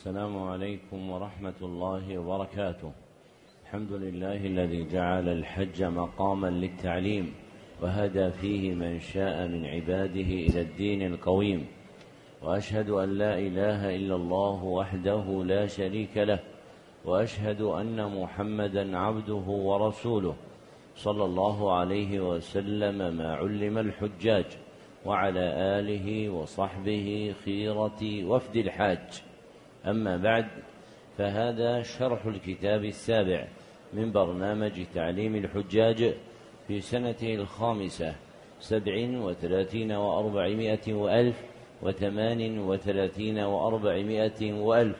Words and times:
السلام 0.00 0.38
عليكم 0.42 1.10
ورحمة 1.10 1.60
الله 1.62 2.18
وبركاته. 2.18 2.92
الحمد 3.64 3.92
لله 3.92 4.46
الذي 4.46 4.88
جعل 4.92 5.28
الحج 5.28 5.82
مقاما 5.82 6.46
للتعليم 6.46 7.34
وهدى 7.82 8.30
فيه 8.30 8.74
من 8.74 9.00
شاء 9.00 9.48
من 9.48 9.66
عباده 9.66 10.30
إلى 10.48 10.60
الدين 10.60 11.02
القويم. 11.06 11.66
وأشهد 12.42 12.90
أن 12.90 13.18
لا 13.18 13.38
إله 13.38 13.96
إلا 13.96 14.16
الله 14.16 14.64
وحده 14.64 15.44
لا 15.44 15.66
شريك 15.66 16.16
له. 16.16 16.40
وأشهد 17.04 17.60
أن 17.60 18.20
محمدا 18.20 18.98
عبده 18.98 19.46
ورسوله 19.68 20.34
صلى 20.96 21.24
الله 21.24 21.72
عليه 21.72 22.20
وسلم 22.20 23.16
ما 23.16 23.34
علم 23.36 23.78
الحجاج 23.78 24.46
وعلى 25.06 25.44
آله 25.78 26.30
وصحبه 26.30 27.34
خيرة 27.44 28.24
وفد 28.24 28.56
الحاج. 28.56 29.29
أما 29.86 30.16
بعد 30.16 30.46
فهذا 31.18 31.82
شرح 31.82 32.26
الكتاب 32.26 32.84
السابع 32.84 33.46
من 33.92 34.12
برنامج 34.12 34.84
تعليم 34.94 35.36
الحجاج 35.36 36.14
في 36.68 36.80
سنته 36.80 37.34
الخامسة 37.34 38.14
سبع 38.60 39.08
وثلاثين 39.18 39.92
وأربعمائة 39.92 40.92
وألف 40.92 41.42
وثمان 41.82 42.58
وثلاثين 42.58 43.38
وأربعمائة 43.38 44.52
وألف 44.52 44.96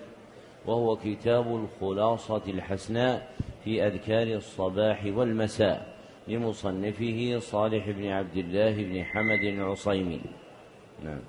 وهو 0.67 0.97
كتاب 0.97 1.47
الخلاصة 1.57 2.43
الحسناء 2.49 3.31
في 3.65 3.87
أذكار 3.87 4.27
الصباح 4.37 5.05
والمساء 5.07 5.97
لمصنفه 6.29 7.39
صالح 7.39 7.91
بن 7.91 8.07
عبد 8.07 8.37
الله 8.37 8.85
بن 8.85 9.05
حمد 9.05 9.45
العصيمي. 9.45 10.21
نعم. 11.05 11.21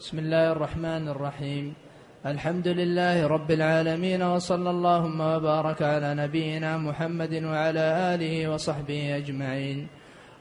بسم 0.00 0.18
الله 0.18 0.52
الرحمن 0.52 1.08
الرحيم. 1.08 1.74
الحمد 2.26 2.68
لله 2.68 3.26
رب 3.26 3.50
العالمين 3.50 4.22
وصلى 4.22 4.70
اللهم 4.70 5.20
وبارك 5.20 5.82
على 5.82 6.14
نبينا 6.14 6.78
محمد 6.78 7.34
وعلى 7.44 8.14
آله 8.14 8.48
وصحبه 8.48 9.16
أجمعين. 9.16 9.86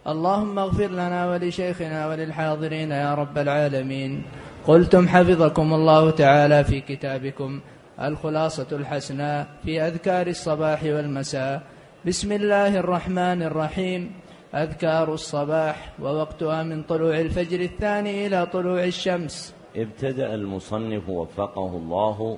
اللهم 0.08 0.60
اغفر 0.60 0.88
لنا 0.88 1.30
ولشيخنا 1.30 2.08
وللحاضرين 2.08 2.92
يا 2.92 3.14
رب 3.14 3.38
العالمين. 3.38 4.24
قلتم 4.68 5.08
حفظكم 5.08 5.74
الله 5.74 6.12
تعالى 6.12 6.64
في 6.64 6.82
كتابكم 6.82 7.60
الخلاصة 8.02 8.68
الحسناء 8.72 9.48
في 9.66 9.82
أذكار 9.82 10.28
الصباح 10.28 10.84
والمساء. 10.84 11.62
بسم 12.06 12.32
الله 12.32 12.78
الرحمن 12.78 13.42
الرحيم. 13.44 14.12
أذكار 14.56 15.14
الصباح 15.14 15.94
ووقتها 16.00 16.64
من 16.64 16.84
طلوع 16.84 17.20
الفجر 17.20 17.60
الثاني 17.60 18.28
إلى 18.28 18.46
طلوع 18.46 18.84
الشمس. 18.84 19.61
ابتدأ 19.76 20.36
المصنف 20.36 21.10
وفقه 21.10 21.68
الله 21.78 22.38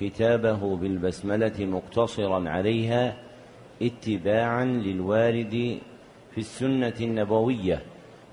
كتابه 0.00 0.76
بالبسملة 0.76 1.52
مقتصرا 1.58 2.48
عليها 2.48 3.16
اتباعا 3.82 4.64
للوارد 4.64 5.78
في 6.30 6.38
السنة 6.38 6.94
النبوية 7.00 7.82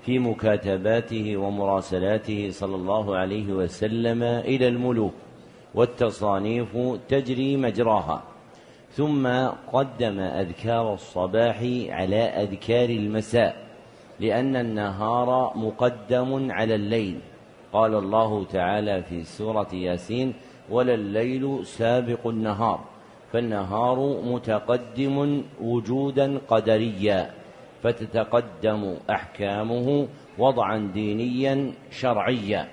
في 0.02 0.18
مكاتباته 0.18 1.36
ومراسلاته 1.36 2.50
صلى 2.50 2.76
الله 2.76 3.16
عليه 3.16 3.52
وسلم 3.52 4.22
إلى 4.22 4.68
الملوك 4.68 5.14
والتصانيف 5.74 6.76
تجري 7.08 7.56
مجراها. 7.56 8.22
ثم 8.92 9.26
قدم 9.72 10.20
أذكار 10.20 10.94
الصباح 10.94 11.56
على 11.88 12.22
أذكار 12.22 12.88
المساء 12.90 13.56
لأن 14.20 14.56
النهار 14.56 15.52
مقدم 15.56 16.52
على 16.52 16.74
الليل. 16.74 17.18
قال 17.72 17.94
الله 17.94 18.44
تعالى 18.44 19.02
في 19.02 19.24
سورة 19.24 19.68
ياسين 19.72 20.34
ولا 20.70 20.94
الليل 20.94 21.66
سابق 21.66 22.26
النهار 22.26 22.80
فالنهار 23.32 24.20
متقدم 24.24 25.42
وجودا 25.60 26.38
قدريا 26.48 27.30
فتتقدم 27.82 28.94
أحكامه 29.10 30.08
وضعا 30.38 30.90
دينيا 30.94 31.72
شرعيا 31.90 32.68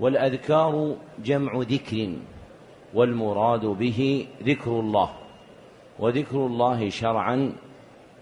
والأذكار 0.00 0.96
جمع 1.24 1.52
ذكر 1.56 2.12
والمراد 2.94 3.66
به 3.66 4.26
ذكر 4.42 4.70
الله 4.70 5.10
وذكر 5.98 6.36
الله 6.46 6.88
شرعا 6.88 7.52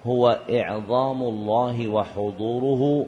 هو 0.06 0.38
إعظام 0.50 1.22
الله 1.22 1.88
وحضوره 1.88 3.06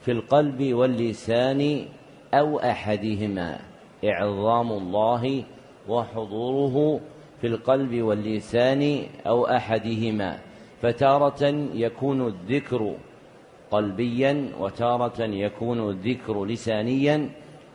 في 0.00 0.12
القلب 0.12 0.74
واللسان 0.74 1.86
أو 2.34 2.58
أحدهما. 2.58 3.58
إعظام 4.04 4.72
الله 4.72 5.44
وحضوره 5.88 7.00
في 7.40 7.46
القلب 7.46 8.02
واللسان 8.02 9.02
أو 9.26 9.46
أحدهما. 9.46 10.38
فتارة 10.82 11.44
يكون 11.74 12.26
الذكر 12.26 12.94
قلبيا 13.70 14.48
وتارة 14.60 15.22
يكون 15.22 15.90
الذكر 15.90 16.44
لسانيا 16.44 17.30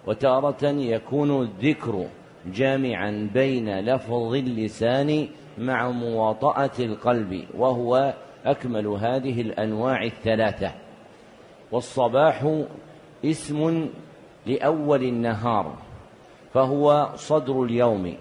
وتارة 0.08 0.66
يكون 0.66 1.42
الذكر 1.42 2.08
جامعا 2.54 3.30
بين 3.34 3.80
لفظ 3.80 4.34
اللسان 4.34 5.28
مع 5.58 5.90
مواطأة 5.90 6.72
القلب. 6.80 7.44
وهو 7.58 8.14
أكمل 8.46 8.88
هذه 8.88 9.42
الأنواع 9.42 10.04
الثلاثة. 10.04 10.72
والصباح 11.72 12.64
اسم 13.26 13.90
لأول 14.46 15.04
النهار 15.04 15.76
فهو 16.54 17.10
صدر 17.16 17.64
اليوم 17.64 18.14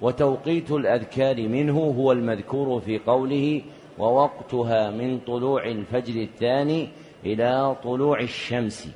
وتوقيت 0.00 0.70
الأذكار 0.70 1.48
منه 1.48 1.78
هو 1.78 2.12
المذكور 2.12 2.80
في 2.80 2.98
قوله 2.98 3.62
ووقتها 3.98 4.90
من 4.90 5.18
طلوع 5.18 5.64
الفجر 5.64 6.22
الثاني 6.22 6.88
إلى 7.26 7.76
طلوع 7.84 8.20
الشمس 8.20 8.88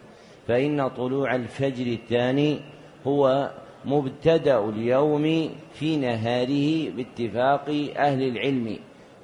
فإن 0.49 0.89
طلوع 0.89 1.35
الفجر 1.35 1.87
الثاني 1.87 2.61
هو 3.07 3.51
مبتدأ 3.85 4.69
اليوم 4.69 5.51
في 5.73 5.97
نهاره 5.97 6.91
باتفاق 6.91 7.69
أهل 7.97 8.23
العلم 8.23 8.77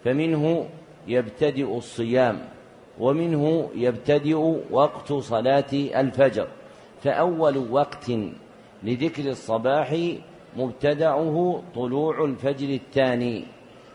فمنه 0.04 0.66
يبتدئ 1.08 1.76
الصيام 1.76 2.38
ومنه 3.00 3.70
يبتدئ 3.74 4.56
وقت 4.70 5.12
صلاة 5.12 5.72
الفجر. 5.72 6.46
فأول 7.02 7.58
وقت 7.70 8.10
لذكر 8.82 9.30
الصباح 9.30 9.96
مبتدعه 10.56 11.62
طلوع 11.74 12.24
الفجر 12.24 12.68
الثاني 12.68 13.44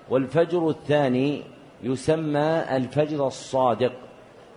والفجر 0.10 0.70
الثاني 0.70 1.44
يسمى 1.84 2.66
الفجر 2.72 3.28
الصادق 3.28 3.94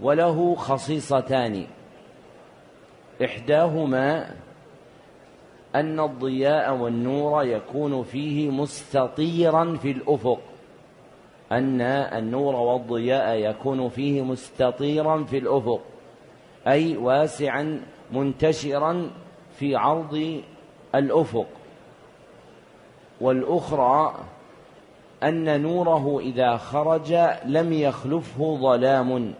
وله 0.00 0.54
خصيصتان. 0.54 1.66
إحداهما 3.24 4.34
أن 5.74 6.00
الضياء 6.00 6.74
والنور 6.74 7.44
يكون 7.44 8.02
فيه 8.02 8.50
مستطيرا 8.50 9.76
في 9.76 9.90
الأفق 9.90 10.40
أن 11.52 11.80
النور 11.80 12.54
والضياء 12.54 13.36
يكون 13.36 13.88
فيه 13.88 14.22
مستطيرا 14.22 15.24
في 15.24 15.38
الأفق 15.38 15.80
أي 16.66 16.96
واسعا 16.96 17.82
منتشرا 18.12 19.10
في 19.58 19.76
عرض 19.76 20.40
الأفق. 20.94 21.46
والأخرى 23.20 24.14
أن 25.22 25.62
نوره 25.62 26.20
إذا 26.20 26.56
خرج 26.56 27.12
لم 27.44 27.72
يخلفه 27.72 28.56
ظلام. 28.60 29.34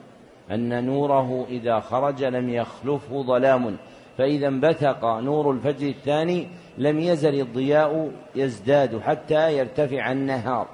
أن 0.51 0.85
نوره 0.85 1.47
إذا 1.49 1.81
خرج 1.81 2.25
لم 2.25 2.51
يخلفه 2.51 3.23
ظلام. 3.23 3.77
فإذا 4.19 4.49
انبثق 4.49 5.05
نور 5.05 5.51
الفجر 5.51 5.89
الثاني 5.89 6.49
لم 6.79 7.01
يزل 7.01 7.41
الضياء 7.41 8.11
يزداد 8.35 9.01
حتى 9.01 9.59
يرتفع 9.59 10.13
النهار. 10.13 10.67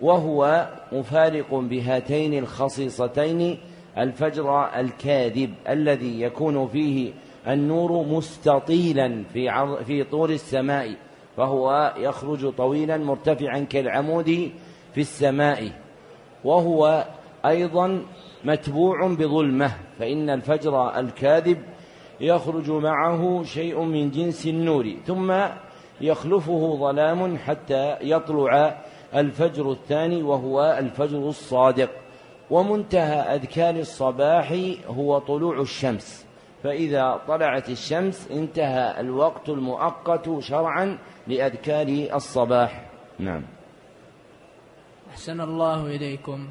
وهو 0.00 0.68
مفارق 0.92 1.54
بهاتين 1.54 2.38
الخصيصتين 2.38 3.58
الفجر 3.98 4.64
الكاذب 4.80 5.54
الذي 5.68 6.20
يكون 6.20 6.68
فيه 6.68 7.12
النور 7.48 8.06
مستطيلا 8.06 9.24
في 9.32 9.74
في 9.86 10.04
طور 10.04 10.30
السماء 10.30 10.94
فهو 11.36 11.94
يخرج 11.96 12.52
طويلا 12.52 12.96
مرتفعا 12.96 13.58
كالعمود 13.58 14.50
في 14.94 15.00
السماء. 15.00 15.70
وهو 16.44 17.04
أيضا 17.46 18.02
متبوع 18.44 19.06
بظلمة 19.06 19.70
فإن 19.98 20.30
الفجر 20.30 20.98
الكاذب 20.98 21.58
يخرج 22.20 22.70
معه 22.70 23.42
شيء 23.42 23.80
من 23.80 24.10
جنس 24.10 24.46
النور 24.46 24.94
ثم 25.06 25.34
يخلفه 26.00 26.76
ظلام 26.80 27.36
حتى 27.36 27.96
يطلع 28.00 28.78
الفجر 29.14 29.72
الثاني 29.72 30.22
وهو 30.22 30.76
الفجر 30.78 31.18
الصادق. 31.18 31.90
ومنتهى 32.50 33.34
أذكار 33.34 33.74
الصباح 33.76 34.56
هو 34.86 35.18
طلوع 35.18 35.60
الشمس. 35.60 36.26
فإذا 36.62 37.20
طلعت 37.28 37.68
الشمس 37.68 38.28
انتهى 38.30 39.00
الوقت 39.00 39.48
المؤقت 39.48 40.38
شرعا 40.40 40.98
لأذكار 41.26 42.08
الصباح. 42.14 42.84
نعم. 43.18 43.42
أحسن 45.10 45.40
الله 45.40 45.86
إليكم. 45.86 46.48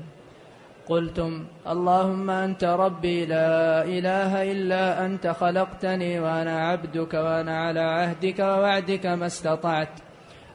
قلتم 0.89 1.45
اللهم 1.67 2.29
أنت 2.29 2.63
ربي 2.63 3.25
لا 3.25 3.83
إله 3.83 4.51
إلا 4.51 5.05
أنت 5.05 5.27
خلقتني 5.27 6.19
وأنا 6.19 6.67
عبدك 6.67 7.13
وأنا 7.13 7.57
على 7.57 7.79
عهدك 7.79 8.39
ووعدك 8.39 9.05
ما 9.05 9.25
استطعت. 9.25 9.99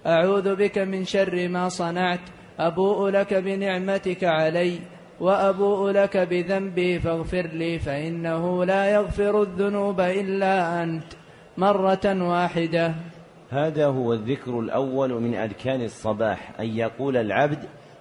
أعوذ 0.07 0.57
بك 0.57 0.79
من 0.79 1.05
شر 1.05 1.49
ما 1.49 1.69
صنعت. 1.69 2.21
أبوء 2.59 3.09
لك 3.11 3.35
بنعمتك 3.35 4.25
علي. 4.25 4.79
وأبوء 5.23 5.91
لك 5.91 6.17
بذنبي 6.17 6.99
فاغفر 6.99 7.47
لي 7.47 7.79
فإنه 7.79 8.65
لا 8.65 8.87
يغفر 8.87 9.43
الذنوب 9.43 10.01
إلا 10.01 10.83
أنت. 10.83 11.05
مرة 11.59 12.01
واحدة. 12.05 12.95
هذا 13.51 13.87
هو 13.87 14.13
الذكر 14.13 14.61
الأول 14.61 15.13
من 15.23 15.35
أركان 15.35 15.83
الصباح 15.85 16.61
أن 16.61 16.67
يقول 16.67 17.17
العبد 17.17 17.59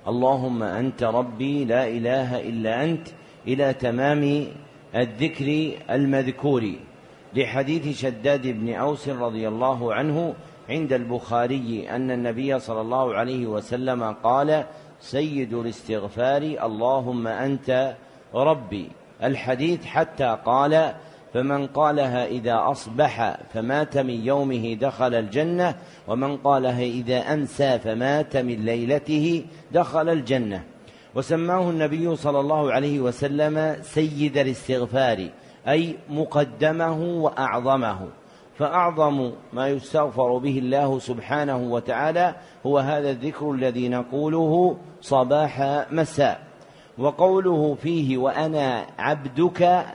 اللهم 0.07 0.63
أنت 0.63 1.03
ربي 1.03 1.65
لا 1.65 1.87
إله 1.87 2.49
إلا 2.49 2.83
أنت 2.83 3.07
إلى 3.47 3.73
تمام 3.73 4.47
الذكر 4.95 5.71
المذكور. 5.89 6.73
لحديث 7.35 8.01
شداد 8.01 8.47
بن 8.47 8.73
أوس 8.73 9.09
رضي 9.09 9.47
الله 9.47 9.93
عنه 9.93 10.33
عند 10.69 10.93
البخاري 10.93 11.89
أن 11.89 12.11
النبي 12.11 12.59
صلى 12.59 12.81
الله 12.81 13.15
عليه 13.15 13.45
وسلم 13.45 14.03
قال 14.03 14.65
سيد 15.01 15.53
الاستغفار 15.53 16.41
اللهم 16.41 17.27
أنت 17.27 17.95
ربي. 18.35 18.89
الحديث 19.23 19.85
حتى 19.85 20.37
قال 20.45 20.93
فمن 21.33 21.67
قالها 21.67 22.25
إذا 22.25 22.71
أصبح 22.71 23.37
فمات 23.53 23.97
من 23.97 24.25
يومه 24.25 24.73
دخل 24.73 25.13
الجنة 25.13 25.75
ومن 26.07 26.37
قالها 26.37 26.83
إذا 26.83 27.33
أمسى 27.33 27.79
فمات 27.79 28.37
من 28.37 28.65
ليلته 28.65 29.45
دخل 29.71 30.09
الجنة. 30.09 30.63
وسماه 31.15 31.69
النبي 31.69 32.15
صلى 32.15 32.39
الله 32.39 32.71
عليه 32.71 32.99
وسلم 32.99 33.75
سيد 33.81 34.37
الاستغفار 34.37 35.29
أي 35.67 35.95
مقدمه 36.09 37.01
وأعظمه. 37.01 38.20
فأعظم 38.57 39.31
ما 39.53 39.69
يستغفر 39.69 40.37
به 40.37 40.57
الله 40.59 40.99
سبحانه 40.99 41.57
وتعالى 41.57 42.35
هو 42.65 42.77
هذا 42.77 43.09
الذكر 43.09 43.51
الذي 43.51 43.89
نقوله 43.89 44.77
صباح 45.01 45.85
مساء. 45.91 46.41
وقوله 46.97 47.75
فيه 47.75 48.17
وأنا 48.17 48.85
عبدك 48.99 49.85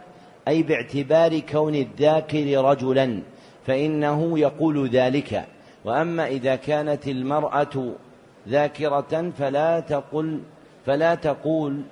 أي 0.49 0.63
باعتبار 0.63 1.39
كون 1.39 1.75
الذاكر 1.75 2.65
رجلا 2.65 3.23
فإنه 3.67 4.39
يقول 4.39 4.89
ذلك. 4.89 5.45
وأما 5.85 6.27
إذا 6.27 6.57
كانت 6.57 7.09
المرأة 7.09 7.93
ذاكرة 8.49 9.31
فلا 9.39 9.81
تقل 9.81 10.41
فلا 10.87 11.15
تقول 11.15 11.83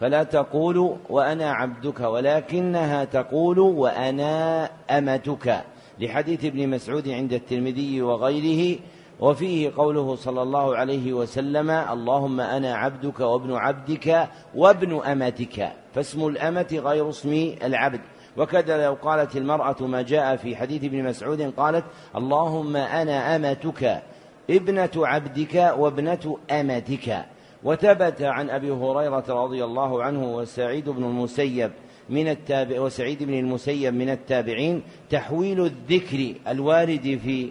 فلا 0.00 0.22
تقول 0.22 0.96
وأنا 1.10 1.52
عبدك 1.52 2.00
ولكنها 2.00 3.04
تقول 3.04 3.58
وأنا 3.58 4.70
أمتك. 4.90 5.64
لحديث 6.00 6.44
ابن 6.44 6.68
مسعود 6.68 7.08
عند 7.08 7.32
الترمذي 7.32 8.02
وغيره 8.02 8.78
وفيه 9.20 9.72
قوله 9.76 10.14
صلى 10.14 10.42
الله 10.42 10.76
عليه 10.76 11.12
وسلم 11.12 11.70
اللهم 11.70 12.40
أنا 12.40 12.74
عبدك 12.74 13.20
وابن 13.20 13.54
عبدك 13.54 14.28
وابن 14.54 15.00
أمتك. 15.00 15.72
فاسم 15.94 16.26
الأمة 16.26 16.80
غير 16.84 17.08
اسم 17.08 17.54
العبد. 17.64 18.00
وكذا 18.36 18.84
لو 18.84 18.94
قالت 18.94 19.36
المرأة 19.36 19.76
ما 19.80 20.02
جاء 20.02 20.36
في 20.36 20.56
حديث 20.56 20.84
ابن 20.84 21.04
مسعود 21.04 21.42
قالت 21.42 21.84
اللهم 22.16 22.76
أنا 22.76 23.36
أمتك 23.36 24.02
ابنة 24.50 24.90
عبدك 24.96 25.74
وابنة 25.78 26.36
أمتك. 26.50 27.24
وثبت 27.64 28.22
عن 28.22 28.50
أبي 28.50 28.70
هريرة 28.70 29.24
رضي 29.28 29.64
الله 29.64 30.02
عنه 30.02 30.36
وسعيد 30.36 30.88
بن 30.88 31.04
المسيب 31.04 31.70
من 32.10 32.28
التابع 32.28 32.80
وسعيد 32.80 33.22
بن 33.22 33.34
المسيب 33.34 33.94
من 33.94 34.10
التابعين 34.10 34.82
تحويل 35.10 35.64
الذكر 35.64 36.34
الوارد 36.48 37.20
في 37.24 37.50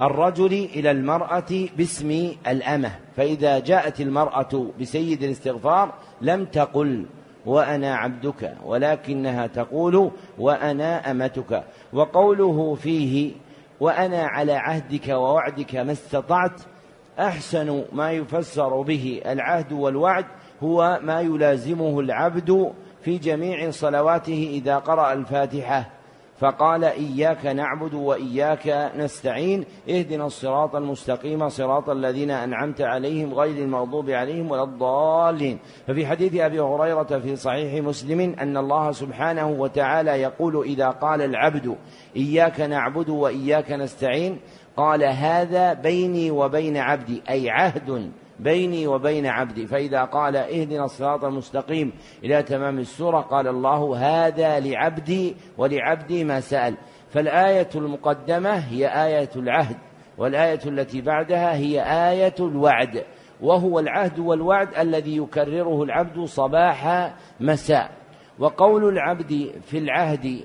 الرجل 0.00 0.52
إلى 0.52 0.90
المرأة 0.90 1.68
باسم 1.76 2.32
الأمة. 2.46 2.92
فإذا 3.16 3.58
جاءت 3.58 4.00
المرأة 4.00 4.70
بسيد 4.80 5.22
الاستغفار 5.22 5.94
لم 6.20 6.44
تقل 6.44 7.06
وأنا 7.46 7.94
عبدك 7.94 8.54
ولكنها 8.64 9.46
تقول 9.46 10.10
وأنا 10.38 11.10
أمتك. 11.10 11.64
وقوله 11.92 12.74
فيه 12.74 13.32
وأنا 13.80 14.22
على 14.22 14.52
عهدك 14.52 15.08
ووعدك 15.08 15.76
ما 15.76 15.92
استطعت 15.92 16.60
أحسن 17.18 17.84
ما 17.92 18.12
يفسر 18.12 18.82
به 18.82 19.22
العهد 19.26 19.72
والوعد 19.72 20.24
هو 20.62 21.00
ما 21.02 21.20
يلازمه 21.20 22.00
العبد 22.00 22.72
في 23.04 23.18
جميع 23.18 23.70
صلواته 23.70 24.50
إذا 24.52 24.78
قرأ 24.78 25.12
الفاتحة 25.12 25.90
فقال 26.38 26.84
إياك 26.84 27.46
نعبد 27.46 27.94
وإياك 27.94 28.92
نستعين 28.96 29.64
اهدنا 29.88 30.26
الصراط 30.26 30.76
المستقيم 30.76 31.48
صراط 31.48 31.90
الذين 31.90 32.30
أنعمت 32.30 32.80
عليهم 32.80 33.34
غير 33.34 33.64
المغضوب 33.64 34.10
عليهم 34.10 34.50
ولا 34.50 34.62
الضالين. 34.62 35.58
ففي 35.86 36.06
حديث 36.06 36.34
أبي 36.34 36.60
هريرة 36.60 37.18
في 37.18 37.36
صحيح 37.36 37.84
مسلم 37.84 38.20
أن 38.20 38.56
الله 38.56 38.92
سبحانه 38.92 39.48
وتعالى 39.48 40.10
يقول 40.10 40.64
إذا 40.64 40.90
قال 40.90 41.22
العبد 41.22 41.76
إياك 42.16 42.60
نعبد 42.60 43.08
وإياك 43.08 43.72
نستعين 43.72 44.38
قال 44.76 45.04
هذا 45.04 45.72
بيني 45.72 46.30
وبين 46.30 46.76
عبدي 46.76 47.22
أي 47.30 47.50
عهد 47.50 48.10
بيني 48.38 48.86
وبين 48.86 49.26
عبدي. 49.26 49.66
فإذا 49.66 50.04
قال 50.04 50.36
اهدنا 50.36 50.84
الصراط 50.84 51.24
المستقيم 51.24 51.92
إلى 52.24 52.42
تمام 52.42 52.78
السورة 52.78 53.20
قال 53.20 53.48
الله 53.48 53.96
هذا 53.96 54.60
لعبدي 54.60 55.36
ولعبدي 55.58 56.24
ما 56.24 56.40
سأل. 56.40 56.74
فالآية 57.10 57.68
المقدمة 57.74 58.50
هي 58.50 58.86
آية 59.06 59.30
العهد 59.36 59.76
والآية 60.18 60.60
التي 60.66 61.00
بعدها 61.00 61.56
هي 61.56 61.82
آية 62.10 62.34
الوعد. 62.40 63.04
وهو 63.40 63.78
العهد 63.78 64.18
والوعد 64.18 64.68
الذي 64.78 65.16
يكرره 65.16 65.82
العبد 65.82 66.24
صباح 66.24 67.12
مساء. 67.40 67.90
وقول 68.38 68.88
العبد 68.88 69.52
في 69.66 69.78
العهد 69.78 70.40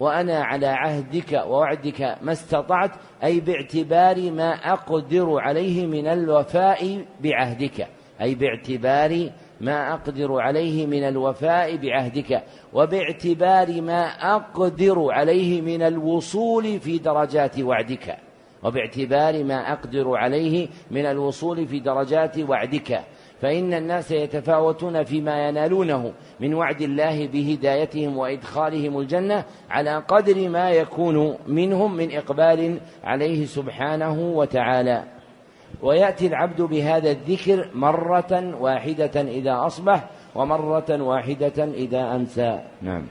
وأنا 0.00 0.44
على 0.44 0.66
عهدك 0.66 1.42
ووعدك 1.46 2.16
ما 2.22 2.32
استطعت 2.32 2.90
أي 3.24 3.40
باعتبار 3.40 4.30
ما 4.30 4.72
أقدر 4.72 5.38
عليه 5.40 5.86
من 5.86 6.06
الوفاء 6.06 7.04
بعهدك. 7.20 7.88
أي 8.20 8.34
باعتبار 8.34 9.30
ما 9.60 9.92
أقدر 9.94 10.40
عليه 10.40 10.86
من 10.86 11.02
الوفاء 11.04 11.76
بعهدك. 11.76 12.42
وباعتبار 12.72 13.80
ما 13.80 14.02
أقدر 14.36 15.12
عليه 15.12 15.60
من 15.60 15.82
الوصول 15.82 16.80
في 16.80 16.98
درجات 16.98 17.60
وعدك. 17.60 18.16
وباعتبار 18.62 19.44
ما 19.44 19.72
أقدر 19.72 20.16
عليه 20.16 20.68
من 20.90 21.06
الوصول 21.06 21.66
في 21.66 21.80
درجات 21.80 22.38
وعدك. 22.38 23.00
فإن 23.42 23.74
الناس 23.74 24.10
يتفاوتون 24.10 25.04
فيما 25.04 25.48
ينالونه 25.48 26.12
من 26.40 26.54
وعد 26.54 26.82
الله 26.82 27.26
بهدايتهم 27.26 28.18
وإدخالهم 28.18 29.00
الجنة 29.00 29.44
على 29.70 29.96
قدر 30.08 30.48
ما 30.48 30.70
يكون 30.70 31.36
منهم 31.46 31.96
من 31.96 32.16
إقبال 32.16 32.80
عليه 33.04 33.46
سبحانه 33.46 34.20
وتعالى. 34.20 35.04
ويأتي 35.82 36.26
العبد 36.26 36.62
بهذا 36.62 37.10
الذكر 37.10 37.70
مرة 37.74 38.56
واحدة 38.60 39.20
إذا 39.20 39.66
أصبح 39.66 40.10
ومرة 40.34 41.02
واحدة 41.02 41.64
إذا 41.64 42.14
أمسى 42.14 42.60
نعم. 42.82 43.06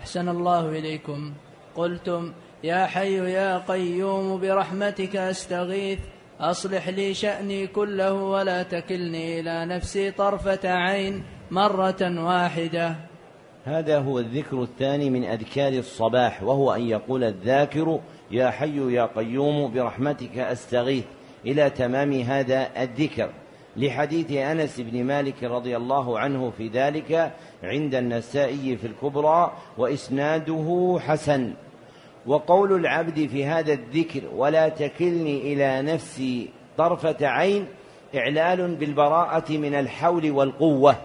أحسن 0.00 0.28
الله 0.28 0.68
إليكم. 0.68 1.32
قلتم 1.76 2.32
يا 2.64 2.86
حي 2.86 3.32
يا 3.32 3.58
قيوم 3.58 4.40
برحمتك 4.40 5.16
أستغيث. 5.16 5.98
أصلح 6.40 6.88
لي 6.88 7.14
شأني 7.14 7.66
كله 7.66 8.12
ولا 8.12 8.62
تكلني 8.62 9.40
إلى 9.40 9.66
نفسي 9.66 10.10
طرفة 10.10 10.68
عين 10.68 11.22
مرة 11.50 12.24
واحدة. 12.24 12.96
هذا 13.64 13.98
هو 13.98 14.18
الذكر 14.18 14.62
الثاني 14.62 15.10
من 15.10 15.24
أذكار 15.24 15.72
الصباح 15.72 16.42
وهو 16.42 16.74
أن 16.74 16.82
يقول 16.82 17.24
الذاكر 17.24 18.00
يا 18.30 18.50
حي 18.50 18.94
يا 18.94 19.08
قيوم 19.16 19.74
برحمتك 19.74 20.38
أستغيث. 20.38 21.04
إلى 21.46 21.70
تمام 21.70 22.12
هذا 22.12 22.68
الذكر. 22.82 23.30
لحديث 23.76 24.32
أنس 24.32 24.80
بن 24.80 25.04
مالك 25.04 25.44
رضي 25.44 25.76
الله 25.76 26.18
عنه 26.18 26.52
في 26.58 26.68
ذلك 26.68 27.32
عند 27.62 27.94
النسائي 27.94 28.76
في 28.76 28.86
الكبرى 28.86 29.52
وإسناده 29.78 30.98
حسن. 31.00 31.52
وقول 32.26 32.72
العبد 32.72 33.26
في 33.26 33.44
هذا 33.44 33.72
الذكر 33.72 34.22
ولا 34.36 34.68
تكلني 34.68 35.52
إلى 35.52 35.82
نفسي 35.82 36.48
طرفة 36.78 37.26
عين 37.26 37.66
إعلال 38.16 38.74
بالبراءة 38.74 39.52
من 39.52 39.74
الحول 39.74 40.30
والقوة 40.30 40.96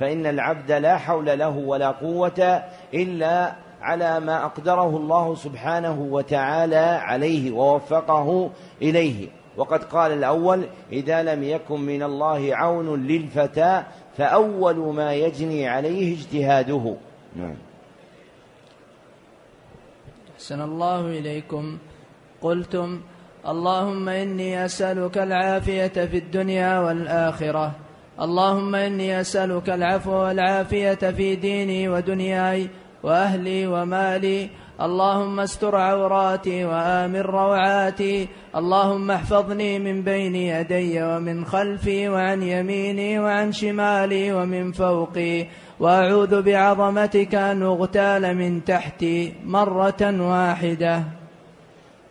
فإن 0.00 0.26
العبد 0.26 0.72
لا 0.72 0.96
حول 0.96 1.38
له 1.38 1.56
ولا 1.56 1.90
قوة 1.90 2.62
إلا 2.94 3.52
على 3.82 4.20
ما 4.20 4.44
أقدره 4.44 4.96
الله 4.96 5.34
سبحانه 5.34 6.00
وتعالى 6.10 7.00
عليه 7.02 7.52
ووفقه 7.52 8.50
إليه. 8.82 9.28
وقد 9.56 9.84
قال 9.84 10.12
الأول 10.12 10.62
إذا 10.92 11.22
لم 11.22 11.42
يكن 11.42 11.80
من 11.80 12.02
الله 12.02 12.56
عون 12.56 13.06
للفتى 13.06 13.82
فأول 14.16 14.76
ما 14.76 15.14
يجني 15.14 15.68
عليه 15.68 16.14
اجتهاده 16.14 16.94
نعم. 17.36 17.54
أحسن 20.40 20.60
الله 20.60 21.00
إليكم. 21.00 21.78
قلتم 22.42 23.00
اللهم 23.48 24.08
إني 24.08 24.64
أسألك 24.64 25.18
العافية 25.18 25.86
في 25.86 26.16
الدنيا 26.16 26.78
والآخرة. 26.78 27.72
اللهم 28.20 28.74
إني 28.74 29.20
أسألك 29.20 29.70
العفو 29.70 30.12
والعافية 30.12 30.94
في 30.94 31.36
ديني 31.36 31.88
ودنياي 31.88 32.68
وأهلي 33.02 33.66
ومالي. 33.66 34.48
اللهم 34.80 35.40
استر 35.40 35.76
عوراتي 35.76 36.64
وآمن 36.64 37.20
روعاتي. 37.20 38.28
اللهم 38.56 39.10
احفظني 39.10 39.78
من 39.78 40.02
بين 40.02 40.34
يدي 40.36 41.02
ومن 41.02 41.44
خلفي 41.44 42.08
وعن 42.08 42.42
يميني 42.42 43.18
وعن 43.18 43.52
شمالي 43.52 44.32
ومن 44.32 44.72
فوقي. 44.72 45.46
وأعوذ 45.80 46.42
بعظمتك 46.42 47.34
أن 47.34 47.62
أغتال 47.62 48.36
من 48.36 48.64
تحتي 48.64 49.32
مرة 49.44 50.02
واحدة. 50.02 51.04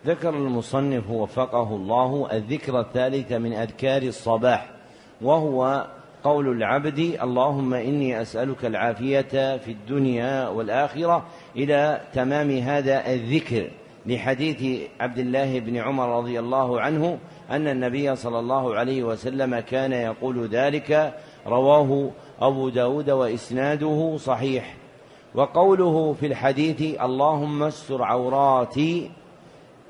ذكر 0.06 0.30
المصنف 0.30 1.10
وفقه 1.10 1.76
الله 1.76 2.28
الذكر 2.32 2.80
الثالث 2.80 3.32
من 3.32 3.52
أذكار 3.52 4.02
الصباح 4.02 4.70
وهو 5.22 5.86
قول 6.24 6.48
العبد 6.48 6.98
اللهم 7.22 7.74
إني 7.74 8.22
أسألك 8.22 8.64
العافية 8.64 9.56
في 9.56 9.70
الدنيا 9.70 10.48
والآخرة 10.48 11.22
إلى 11.56 12.00
تمام 12.14 12.50
هذا 12.50 13.06
الذكر. 13.06 13.70
لحديث 14.06 14.88
عبد 15.00 15.18
الله 15.18 15.60
بن 15.60 15.76
عمر 15.76 16.18
رضي 16.18 16.40
الله 16.40 16.80
عنه 16.80 17.18
أن 17.50 17.68
النبي 17.68 18.16
صلى 18.16 18.38
الله 18.38 18.74
عليه 18.74 19.02
وسلم 19.02 19.60
كان 19.60 19.92
يقول 19.92 20.48
ذلك 20.48 21.14
رواه 21.46 22.10
أبو 22.40 22.68
داود 22.68 23.10
وإسناده 23.10 24.16
صحيح. 24.16 24.74
وقوله 25.34 26.12
في 26.20 26.26
الحديث 26.26 27.00
اللهم 27.00 27.62
استر 27.62 28.02
عوراتي 28.02 29.10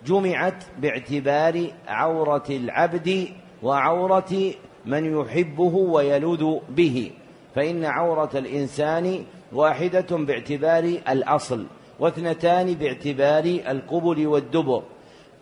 جمعت 0.07 0.65
باعتبار 0.79 1.67
عورة 1.89 2.45
العبد 2.51 3.29
وعورة 3.63 4.53
من 4.87 5.21
يحبه 5.21 5.75
ويلوذ 5.75 6.59
به. 6.69 7.11
فإن 7.55 7.85
عورة 7.85 8.31
الإنسان 8.35 9.25
واحدة 9.53 10.17
باعتبار 10.17 10.85
الأصل 11.09 11.67
واثنتان 12.01 12.75
باعتبار 12.75 13.45
القبل 13.45 14.27
والدبر 14.27 14.83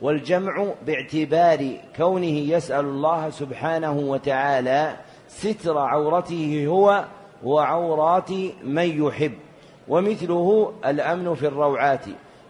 والجمع 0.03 0.67
باعتبار 0.87 1.71
كونه 1.97 2.27
يسأل 2.27 2.85
الله 2.85 3.31
سبحانه 3.31 3.93
وتعالى 3.93 4.97
ستر 5.29 5.79
عورته 5.79 6.67
هو 6.67 7.05
وعورات 7.45 8.31
من 8.65 9.07
يحب 9.07 9.33
ومثله 9.89 10.73
الأمن 10.87 11.35
في 11.35 11.47
الروعات 11.47 12.05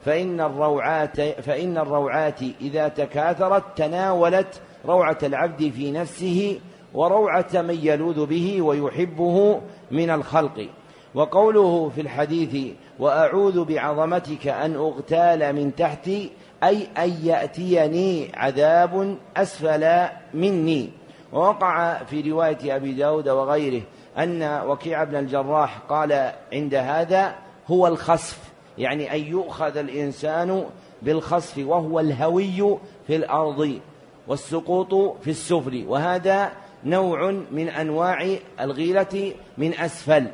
فإن 0.04 0.40
الروعات 0.40 1.20
فإن 1.20 1.78
الروعات 1.78 2.40
إذا 2.60 2.88
تكاثرت 2.88 3.64
تناولت 3.76 4.60
روعة 4.86 5.18
العبد 5.22 5.68
في 5.68 5.90
نفسه 5.90 6.60
وروعة 6.94 7.48
من 7.54 7.78
يلوذ 7.82 8.26
به 8.26 8.62
ويحبه 8.62 9.60
من 9.90 10.10
الخلق. 10.10 10.68
وقوله 11.14 11.88
في 11.94 12.00
الحديث 12.00 12.74
وأعوذ 12.98 13.64
بعظمتك 13.64 14.48
أن 14.48 14.74
أغتال 14.74 15.52
من 15.52 15.74
تحتي 15.74 16.30
أي 16.62 16.86
أن 16.98 17.18
يأتيني 17.22 18.32
عذاب 18.34 19.16
أسفل 19.36 20.08
مني. 20.34 20.97
ووقع 21.32 22.04
في 22.04 22.30
رواية 22.30 22.76
أبي 22.76 22.92
داود 22.92 23.28
وغيره 23.28 23.82
أن 24.18 24.62
وكيع 24.66 25.04
بن 25.04 25.16
الجراح 25.16 25.78
قال 25.78 26.32
عند 26.52 26.74
هذا 26.74 27.34
هو 27.68 27.86
الخسف 27.86 28.38
يعني 28.78 29.14
أن 29.14 29.20
يؤخذ 29.20 29.76
الإنسان 29.76 30.64
بالخسف 31.02 31.58
وهو 31.58 32.00
الهوي 32.00 32.78
في 33.06 33.16
الأرض 33.16 33.80
والسقوط 34.28 34.94
في 35.20 35.30
السفل 35.30 35.84
وهذا 35.88 36.52
نوع 36.84 37.30
من 37.50 37.68
أنواع 37.68 38.36
الغيلة 38.60 39.32
من 39.58 39.74
أسفل 39.74 40.26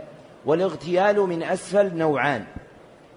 والاغتيال 0.46 1.20
من 1.20 1.42
أسفل 1.42 1.96
نوعان 1.96 2.44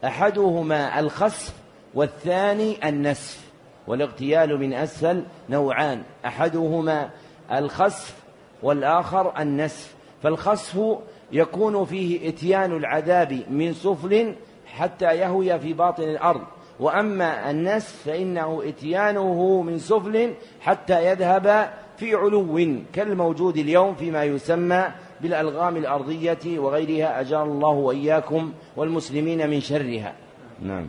أحدهما 0.05 0.99
الخسف 0.99 1.53
والثاني 1.93 2.89
النسف 2.89 3.39
والاغتيال 3.87 4.59
من 4.59 4.73
أسفل 4.73 5.23
نوعان 5.49 6.03
أحدهما 6.25 7.09
الخسف 7.51 8.15
والآخر 8.63 9.33
النسف. 9.39 9.95
فالخسف 10.23 10.97
يكون 11.31 11.85
فيه 11.85 12.29
إتيان 12.29 12.77
العذاب 12.77 13.43
من 13.49 13.73
سفل 13.73 14.35
حتى 14.65 15.05
يهوي 15.05 15.59
في 15.59 15.73
باطن 15.73 16.03
الأرض. 16.03 16.41
وأما 16.79 17.51
النسف 17.51 18.03
فإنه 18.05 18.61
إتيانه 18.65 19.61
من 19.61 19.79
سفل 19.79 20.33
حتى 20.61 21.05
يذهب 21.05 21.69
في 21.97 22.15
علو 22.15 22.75
كالموجود 22.93 23.57
اليوم 23.57 23.95
فيما 23.95 24.23
يسمى 24.23 24.83
بالألغام 25.21 25.77
الأرضية 25.77 26.59
وغيرها. 26.59 27.21
أجار 27.21 27.43
الله 27.43 27.69
وإياكم 27.69 28.51
والمسلمين 28.75 29.49
من 29.49 29.61
شرها. 29.61 30.13
نعم. 30.61 30.87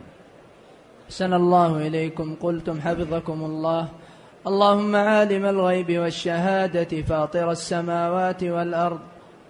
أحسن 1.05 1.33
الله 1.33 1.87
إليكم. 1.87 2.35
قلتم 2.41 2.81
حفظكم 2.81 3.43
الله. 3.43 3.87
اللهم 4.47 4.95
عالم 4.95 5.45
الغيب 5.45 5.99
والشهادة 5.99 7.01
فاطر 7.01 7.51
السماوات 7.51 8.43
والأرض. 8.43 8.99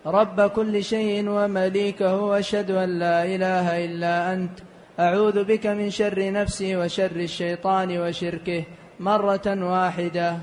رب 0.05 0.41
كل 0.41 0.83
شيء 0.83 1.29
ومليكه 1.29 2.21
وأشهد 2.21 2.71
أن 2.71 2.99
لا 2.99 3.25
إله 3.25 3.85
إلا 3.85 4.33
أنت. 4.33 4.59
أعوذ 4.99 5.43
بك 5.43 5.67
من 5.67 5.89
شر 5.89 6.31
نفسي 6.31 6.75
وشر 6.75 7.15
الشيطان 7.15 7.97
وشركه. 7.97 8.63
مرة 8.99 9.47
واحدة. 9.47 10.37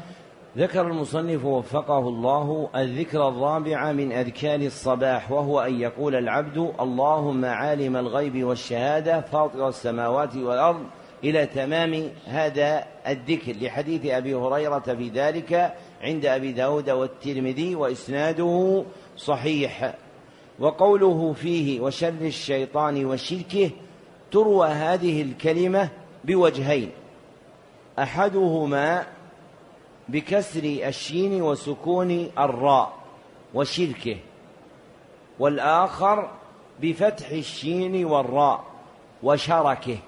ذكر 0.59 0.87
المصنف 0.87 1.45
وفقه 1.45 1.99
الله 1.99 2.69
الذكر 2.77 3.29
الرابع 3.29 3.93
من 3.93 4.13
أذكار 4.13 4.61
الصباح 4.61 5.33
وهو 5.33 5.61
أن 5.61 5.81
يقول 5.81 6.15
العبد 6.15 6.73
اللهم 6.81 7.45
عالم 7.45 7.97
الغيب 7.97 8.45
والشهادة 8.45 9.21
فاطر 9.21 9.69
السماوات 9.69 10.37
والأرض. 10.37 10.85
إلى 11.27 11.47
تمام 11.47 12.11
هذا 12.27 12.87
الذكر 13.07 13.53
لحديث 13.53 14.07
أبي 14.07 14.35
هريرة 14.35 14.79
في 14.79 15.09
ذلك 15.09 15.75
عند 16.03 16.27
أبي 16.27 16.53
داود 16.53 16.91
والترمذي 16.91 17.75
وإسناده 17.75 18.85
صحيح. 19.17 19.95
وقوله 20.59 21.33
فيه 21.33 21.81
وشر 21.81 22.15
الشيطان 22.21 23.05
وشركه 23.05 23.71
تروى 24.33 24.69
هذه 24.69 25.23
الكلمة 25.23 25.89
بوجهين. 26.25 26.91
أحدهما 27.99 29.07
بكسر 30.09 30.65
الشين 30.65 31.43
وسكون 31.43 32.31
الراء 32.39 32.97
وشركه 33.55 34.17
والآخر 35.39 36.31
بفتح 36.81 37.31
الشين 37.31 38.05
والراء 38.05 38.65
وشركه. 39.23 39.99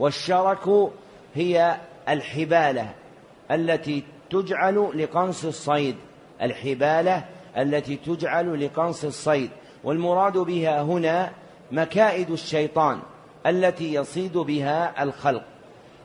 والشرك 0.00 0.90
هي 1.34 1.76
الحبالة 2.08 2.90
التي 3.50 4.02
تجعل 4.30 4.90
لقنص 4.94 5.44
الصيد 5.44 5.96
الحبالة 6.42 7.24
التي 7.56 7.96
تجعل 7.96 8.64
لقنص 8.64 9.04
الصيد. 9.04 9.50
والمراد 9.84 10.38
بها 10.38 10.82
هنا 10.82 11.30
مكائد 11.72 12.30
الشيطان 12.30 12.98
التي 13.46 13.94
يصيد 13.94 14.38
بها 14.38 15.02
الخلق. 15.02 15.42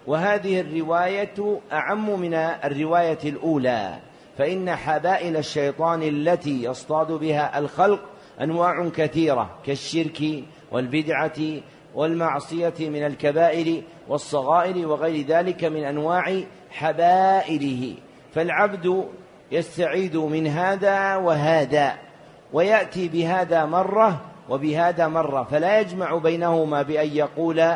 وهذه 0.08 0.62
الرواية 0.62 1.60
أعم 1.72 2.20
من 2.20 2.34
الرواية 2.34 3.20
الأولى 3.26 4.00
فإن 4.38 4.76
حبائل 4.76 5.38
الشيطان 5.38 6.04
التي 6.04 6.64
يصطاد 6.64 7.12
بها 7.12 7.60
الخلق 7.60 8.00
أنواع 8.42 8.90
كثيرة 8.90 9.50
كالشرك 9.66 10.44
والبدعة 10.72 11.62
والمعصية 11.96 12.74
من 12.80 13.06
الكبائر 13.06 13.84
والصغائر 14.08 14.88
وغير 14.88 15.26
ذلك 15.26 15.64
من 15.64 15.84
أنواع 15.84 16.42
حبائله 16.72 17.96
فالعبد 18.34 19.06
يستعيد 19.52 20.18
من 20.18 20.48
هذا 20.48 21.16
وهذا 21.16 21.94
ويأتي 22.54 23.08
بهذا 23.08 23.66
مرة 23.66 24.22
وبهذا 24.50 25.08
مرة 25.08 25.44
فلا 25.44 25.80
يجمع 25.80 26.18
بينهما 26.18 26.82
بأن 26.82 27.08
يقول 27.08 27.74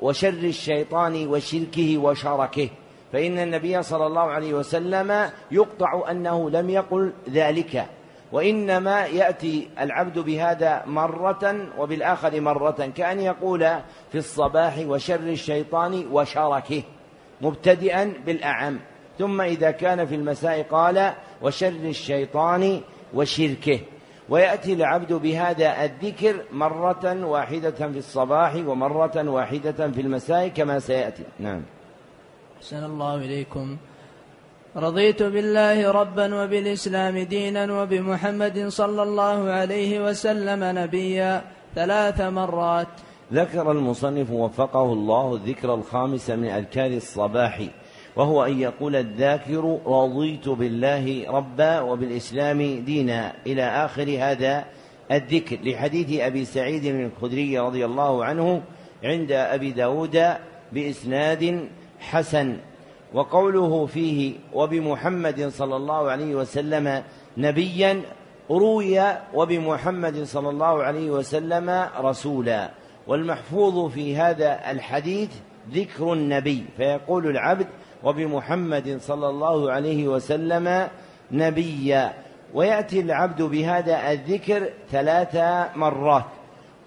وشر 0.00 0.28
الشيطان 0.28 1.26
وشركه 1.28 1.98
وشركه. 1.98 2.68
فإن 3.12 3.38
النبي 3.38 3.82
صلى 3.82 4.06
الله 4.06 4.22
عليه 4.22 4.54
وسلم 4.54 5.30
يقطع 5.50 6.10
أنه 6.10 6.50
لم 6.50 6.70
يقل 6.70 7.12
ذلك. 7.30 7.86
وإنما 8.32 9.06
يأتي 9.06 9.68
العبد 9.80 10.18
بهذا 10.18 10.82
مرة 10.86 11.68
وبالآخر 11.78 12.40
مرة 12.40 12.90
كأن 12.96 13.20
يقول 13.20 13.60
في 14.12 14.18
الصباح 14.18 14.78
وشر 14.78 15.20
الشيطان 15.20 16.06
وشركه 16.12 16.82
مبتدئا 17.40 18.12
بالأعم. 18.26 18.78
ثم 19.18 19.40
إذا 19.40 19.70
كان 19.70 20.06
في 20.06 20.14
المساء 20.14 20.62
قال 20.62 21.12
وشر 21.42 21.68
الشيطان 21.68 22.80
وشركه. 23.14 23.80
ويأتي 24.28 24.72
العبد 24.72 25.12
بهذا 25.12 25.84
الذكر 25.84 26.44
مرة 26.52 27.26
واحدة 27.26 27.70
في 27.70 27.98
الصباح 27.98 28.54
ومرة 28.54 29.30
واحدة 29.30 29.90
في 29.90 30.00
المساء 30.00 30.48
كما 30.48 30.78
سيأتي. 30.78 31.24
نعم. 31.38 31.62
أحسن 32.58 32.84
الله 32.84 33.14
إليكم. 33.14 33.76
رضيت 34.76 35.22
بالله 35.22 35.90
ربا 35.90 36.44
وبالإسلام 36.44 37.18
دينا 37.18 37.82
وبمحمد 37.82 38.68
صلى 38.68 39.02
الله 39.02 39.50
عليه 39.50 40.04
وسلم 40.04 40.78
نبيا 40.78 41.42
ثلاث 41.74 42.20
مرات. 42.20 42.88
ذكر 43.32 43.72
المصنف 43.72 44.30
وفقه 44.30 44.92
الله 44.92 45.34
الذكر 45.34 45.74
الخامس 45.74 46.30
من 46.30 46.48
أذكار 46.48 46.86
الصباح 46.86 47.62
وهو 48.16 48.44
أن 48.44 48.60
يقول 48.60 48.96
الذاكر 48.96 49.78
رضيت 49.86 50.48
بالله 50.48 51.30
ربا 51.30 51.80
وبالإسلام 51.80 52.84
دينا. 52.84 53.32
إلى 53.46 53.62
آخر 53.62 54.16
هذا 54.18 54.64
الذكر 55.12 55.58
لحديث 55.64 56.20
أبي 56.20 56.44
سعيد 56.44 56.84
الخدري 56.84 57.58
رضي 57.58 57.84
الله 57.84 58.24
عنه 58.24 58.62
عند 59.04 59.32
أبي 59.32 59.70
داود 59.70 60.16
بإسناد 60.72 61.68
حسن. 62.00 62.56
وقوله 63.14 63.86
فيه 63.86 64.34
وبمحمد 64.54 65.48
صلى 65.48 65.76
الله 65.76 66.10
عليه 66.10 66.34
وسلم 66.34 67.02
نبيا 67.36 68.02
روي 68.50 69.00
وبمحمد 69.34 70.22
صلى 70.22 70.50
الله 70.50 70.82
عليه 70.82 71.10
وسلم 71.10 71.88
رسولا. 72.00 72.70
والمحفوظ 73.06 73.90
في 73.92 74.16
هذا 74.16 74.70
الحديث 74.70 75.30
ذكر 75.72 76.12
النبي 76.12 76.64
فيقول 76.76 77.26
العبد 77.26 77.66
وبمحمد 78.04 78.98
صلى 79.00 79.28
الله 79.28 79.72
عليه 79.72 80.08
وسلم 80.08 80.88
نبيا. 81.30 82.12
ويأتي 82.54 83.00
العبد 83.00 83.42
بهذا 83.42 84.12
الذكر 84.12 84.68
ثلاث 84.90 85.36
مرات. 85.76 86.24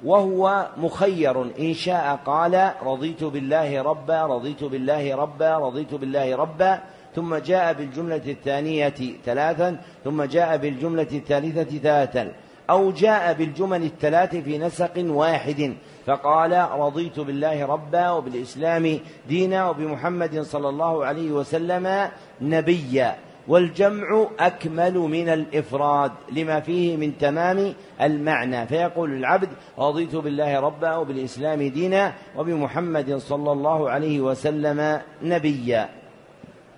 وهو 0.04 0.68
مخير. 0.78 1.42
إن 1.60 1.74
شاء 1.74 2.20
قال 2.26 2.72
رضيت 2.84 3.24
بالله 3.24 3.82
ربا 3.82 4.22
رضيت 4.26 4.64
بالله 4.64 5.16
ربا 5.16 5.58
رضيت 5.58 5.94
بالله 5.94 6.36
ربا 6.36 6.80
ثم 7.16 7.36
جاء 7.36 7.74
بالجملة 7.74 8.22
الثانية 8.28 8.96
ثلاثا 9.26 9.78
ثم 10.04 10.24
جاء 10.24 10.58
بالجملة 10.58 11.08
الثالثة 11.12 11.78
ثلاثا. 11.78 12.32
أو 12.70 12.92
جاء 12.92 13.34
بالجمل 13.34 13.84
الثلاث 13.84 14.36
في 14.36 14.58
نسق 14.58 14.94
واحد. 14.98 15.74
فقال 16.06 16.68
رضيت 16.72 17.20
بالله 17.20 17.66
ربا 17.66 18.10
وبالإسلام 18.10 19.00
دينا 19.28 19.70
وبمحمد 19.70 20.42
صلى 20.42 20.70
الله 20.70 21.06
عليه 21.06 21.32
وسلم 21.32 22.10
نبيا. 22.42 23.16
والجمع 23.48 24.28
أكمل 24.40 24.94
من 24.94 25.30
الإفراد 25.30 26.12
لما 26.32 26.60
فيه 26.60 26.98
من 26.98 27.18
تمام 27.18 27.74
المعنى. 28.02 28.68
فيقول 28.68 29.14
العبد 29.14 29.50
رضيت 29.80 30.16
بالله 30.16 30.60
ربا 30.60 30.96
وبالإسلام 30.96 31.64
دينا 31.64 32.14
وبمحمد 32.38 33.18
صلى 33.18 33.52
الله 33.52 33.90
عليه 33.90 34.20
وسلم 34.20 35.02
نبيا. 35.24 35.90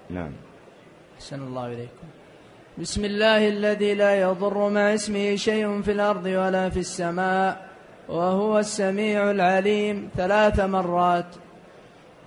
نعم. 0.09 0.31
أحسن 1.15 1.41
الله 1.41 1.67
إليكم. 1.67 2.07
بسم 2.77 3.05
الله 3.05 3.47
الذي 3.47 3.93
لا 3.93 4.21
يضر 4.21 4.69
مع 4.69 4.93
اسمه 4.93 5.35
شيء 5.35 5.81
في 5.81 5.91
الأرض 5.91 6.25
ولا 6.25 6.69
في 6.69 6.79
السماء 6.79 7.67
وهو 8.09 8.59
السميع 8.59 9.31
العليم 9.31 10.09
ثلاث 10.15 10.59
مرات. 10.59 11.25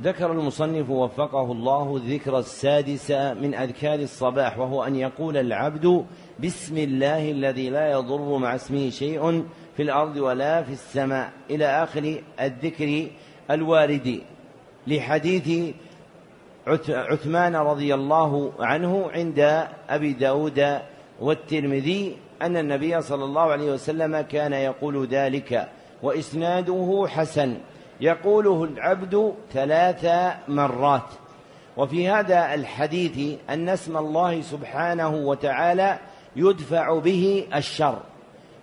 ذكر 0.02 0.32
المصنف 0.32 0.90
وفقه 0.90 1.52
الله 1.52 1.96
الذكر 1.96 2.38
السادس 2.38 3.10
من 3.10 3.54
أذكار 3.54 3.98
الصباح 3.98 4.58
وهو 4.58 4.84
أن 4.84 4.96
يقول 4.96 5.36
العبد 5.36 6.04
بسم 6.44 6.78
الله 6.78 7.30
الذي 7.30 7.70
لا 7.70 7.90
يضر 7.90 8.36
مع 8.36 8.54
اسمه 8.54 8.90
شيء 8.90 9.44
في 9.76 9.82
الأرض 9.82 10.16
ولا 10.16 10.62
في 10.62 10.72
السماء 10.72 11.32
إلى 11.50 11.66
آخر 11.66 12.22
الذكر 12.40 13.06
الوارد 13.50 14.20
لحديث 14.86 15.74
عثمان 16.88 17.56
رضي 17.56 17.94
الله 17.94 18.52
عنه 18.60 19.10
عند 19.10 19.66
أبي 19.88 20.12
داود 20.12 20.78
والترمذي 21.20 22.16
أن 22.42 22.56
النبي 22.56 23.02
صلى 23.02 23.24
الله 23.24 23.42
عليه 23.42 23.72
وسلم 23.72 24.20
كان 24.20 24.52
يقول 24.52 25.06
ذلك 25.06 25.68
وإسناده 26.02 27.06
حسن. 27.08 27.56
يقوله 28.00 28.64
العبد 28.64 29.34
ثلاث 29.52 30.06
مرات. 30.48 31.08
وفي 31.76 32.08
هذا 32.08 32.54
الحديث 32.54 33.38
أن 33.50 33.68
اسم 33.68 33.96
الله 33.96 34.40
سبحانه 34.40 35.08
وتعالى 35.16 35.98
يدفع 36.36 36.98
به 36.98 37.46
الشر. 37.54 37.98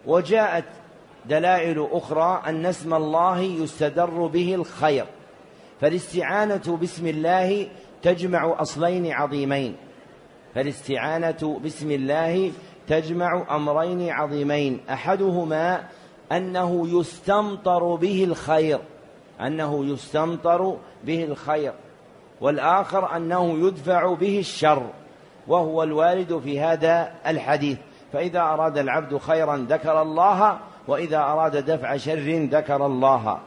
وجاءت 0.06 0.65
دلائل 1.26 1.88
أخرى 1.91 2.43
أن 2.47 2.65
اسم 2.65 2.93
الله 2.93 3.39
يستدر 3.39 4.28
به 4.28 4.56
الخير. 4.56 5.06
فالاستعانة 5.82 6.78
باسم 6.82 7.08
الله 7.08 7.67
تجمع 8.04 8.62
أصلين 8.62 9.12
عظيمين. 9.12 9.76
فالاستعانة 10.56 11.60
باسم 11.63 11.91
الله 11.91 12.52
تجمع 12.88 13.56
أمرين 13.56 14.10
عظيمين. 14.10 14.80
أحدهما 14.89 15.84
أنه 16.32 17.00
يستمطر 17.00 17.95
به 17.95 18.23
الخير. 18.23 18.80
أنه 19.41 19.86
يستمطر 19.86 20.78
به 21.04 21.23
الخير 21.23 21.73
والآخر 22.41 23.15
أنه 23.15 23.67
يدفع 23.67 24.13
به 24.13 24.39
الشر 24.39 24.84
وهو 25.47 25.84
الوارد 25.84 26.39
في 26.43 26.60
هذا 26.60 27.12
الحديث. 27.28 27.78
فإذا 28.13 28.39
أراد 28.39 28.78
العبد 28.78 29.17
خيرا 29.17 29.65
ذكر 29.69 30.02
الله 30.02 30.60
وإذا 30.88 31.17
أراد 31.17 31.58
دفع 31.71 31.97
شر 31.97 32.47
ذكر 32.52 32.86
الله. 32.86 33.39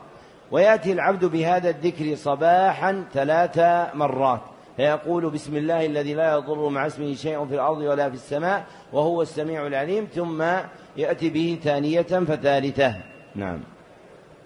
ويأتي 0.51 0.93
العبد 0.93 1.25
بهذا 1.25 1.71
الذكر 1.71 2.15
صباحا 2.15 3.05
ثلاث 3.13 3.59
مرات 3.95 4.41
فيقول 4.77 5.31
بسم 5.31 5.57
الله 5.57 5.87
الذي 5.87 6.15
لا 6.15 6.33
يضر 6.33 6.69
مع 6.69 6.87
اسمه 6.87 7.15
شيء 7.15 7.47
في 7.47 7.55
الأرض 7.55 7.79
ولا 7.79 8.09
في 8.09 8.15
السماء 8.15 8.65
وهو 8.93 9.23
السميع 9.23 9.67
العليم 9.67 10.09
ثم 10.15 10.45
يأتي 10.97 11.31
به 11.31 11.59
ثانية 11.63 12.03
فثالثة 12.03 12.95
نعم. 13.35 13.61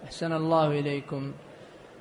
أحسن 0.05 0.33
الله 0.33 0.71
إليكم. 0.71 1.33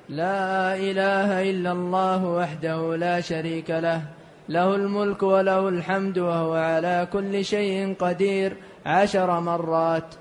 لا 0.08 0.76
إله 0.76 1.50
إلا 1.50 1.72
الله 1.72 2.24
وحده 2.24 2.96
لا 2.96 3.20
شريك 3.20 3.70
له. 3.70 4.02
له 4.48 4.74
الملك 4.74 5.22
وله 5.22 5.68
الحمد 5.68 6.18
وهو 6.18 6.54
على 6.54 7.08
كل 7.12 7.44
شيء 7.44 7.94
قدير. 7.98 8.56
عشر 8.86 9.40
مرات. 9.40 10.14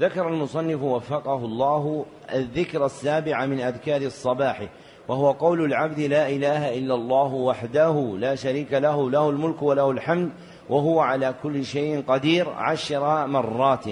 ذكر 0.00 0.28
المصنف 0.28 0.82
وفقه 0.82 1.36
الله 1.36 2.04
الذكر 2.34 2.86
السابع 2.86 3.46
من 3.46 3.60
أذكار 3.60 4.00
الصباح 4.00 4.68
وهو 5.08 5.32
قول 5.32 5.64
العبد 5.64 6.00
لا 6.00 6.28
إله 6.28 6.78
إلا 6.78 6.94
الله 6.94 7.34
وحده 7.34 8.16
لا 8.18 8.34
شريك 8.34 8.72
له 8.72 9.10
له 9.10 9.30
الملك 9.30 9.62
وله 9.62 9.90
الحمد 9.90 10.30
وهو 10.68 11.00
على 11.00 11.34
كل 11.42 11.64
شيء 11.64 12.04
قدير. 12.08 12.48
عشر 12.48 13.26
مرات. 13.26 13.84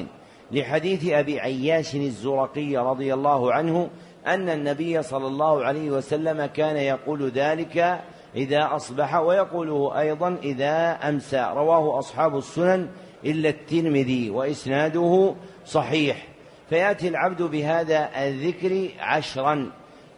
لحديث 0.53 1.09
أبي 1.09 1.41
عياش 1.41 1.95
الزرقي 1.95 2.77
رضي 2.77 3.15
الله 3.15 3.53
عنه 3.53 3.91
أن 4.27 4.49
النبي 4.49 5.03
صلى 5.03 5.27
الله 5.27 5.65
عليه 5.65 5.91
وسلم 5.91 6.47
كان 6.47 6.77
يقول 6.77 7.31
ذلك 7.31 8.01
إذا 8.37 8.69
أصبح 8.77 9.15
ويقوله 9.15 10.01
أيضا 10.01 10.37
إذا 10.43 10.99
أمسى. 11.09 11.53
رواه 11.55 11.99
أصحاب 11.99 12.37
السنن 12.37 12.89
إلا 13.25 13.49
الترمذي 13.49 14.31
وإسناده 14.31 15.35
صحيح. 15.67 16.27
فيأتي 16.69 17.09
العبد 17.09 17.43
بهذا 17.43 18.11
الذكر 18.17 18.89
عشرا. 19.01 19.71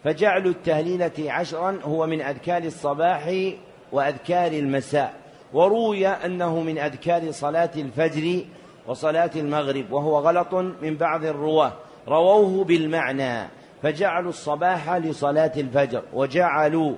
فجعل 0.04 0.46
التهليلة 0.46 1.12
عشرا 1.32 1.78
هو 1.84 2.06
من 2.06 2.20
أذكار 2.20 2.62
الصباح 2.62 3.52
وأذكار 3.92 4.52
المساء. 4.52 5.14
وروي 5.52 6.08
أنه 6.08 6.60
من 6.60 6.78
أذكار 6.78 7.30
صلاة 7.30 7.70
الفجر 7.76 8.44
وصلاة 8.86 9.30
المغرب 9.36 9.92
وهو 9.92 10.18
غلط 10.18 10.54
من 10.54 10.96
بعض 10.96 11.24
الرواة. 11.24 11.72
رووه 12.08 12.64
بالمعنى 12.64 13.48
فجعلوا 13.82 14.30
الصباح 14.30 14.90
لصلاة 14.90 15.52
الفجر 15.56 16.02
وجعلوا 16.12 16.94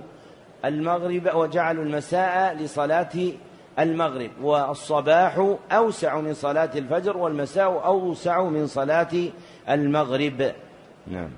المغرب 0.64 1.31
وجعلوا 1.35 1.85
المساء 1.85 2.55
لصلاة 2.55 3.33
المغرب. 3.79 4.31
والصباح 4.42 5.57
أوسع 5.73 6.20
من 6.20 6.35
صلاة 6.35 6.70
الفجر 6.75 7.16
والمساء 7.16 7.87
أوسع 7.87 8.42
من 8.42 8.66
صلاة 8.66 9.14
المغرب. 9.68 10.53
نعم. 11.07 11.31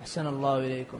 أحسن 0.00 0.26
الله 0.26 0.58
إليكم. 0.58 0.98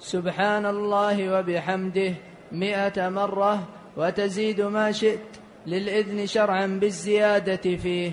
سبحان 0.00 0.66
الله 0.66 1.38
وبحمده 1.38 2.14
مئة 2.52 3.08
مرة 3.08 3.62
وتزيد 3.96 4.60
ما 4.60 4.92
شئت 4.92 5.20
للإذن 5.66 6.26
شرعا 6.26 6.66
بالزيادة 6.66 7.76
فيه. 7.76 8.12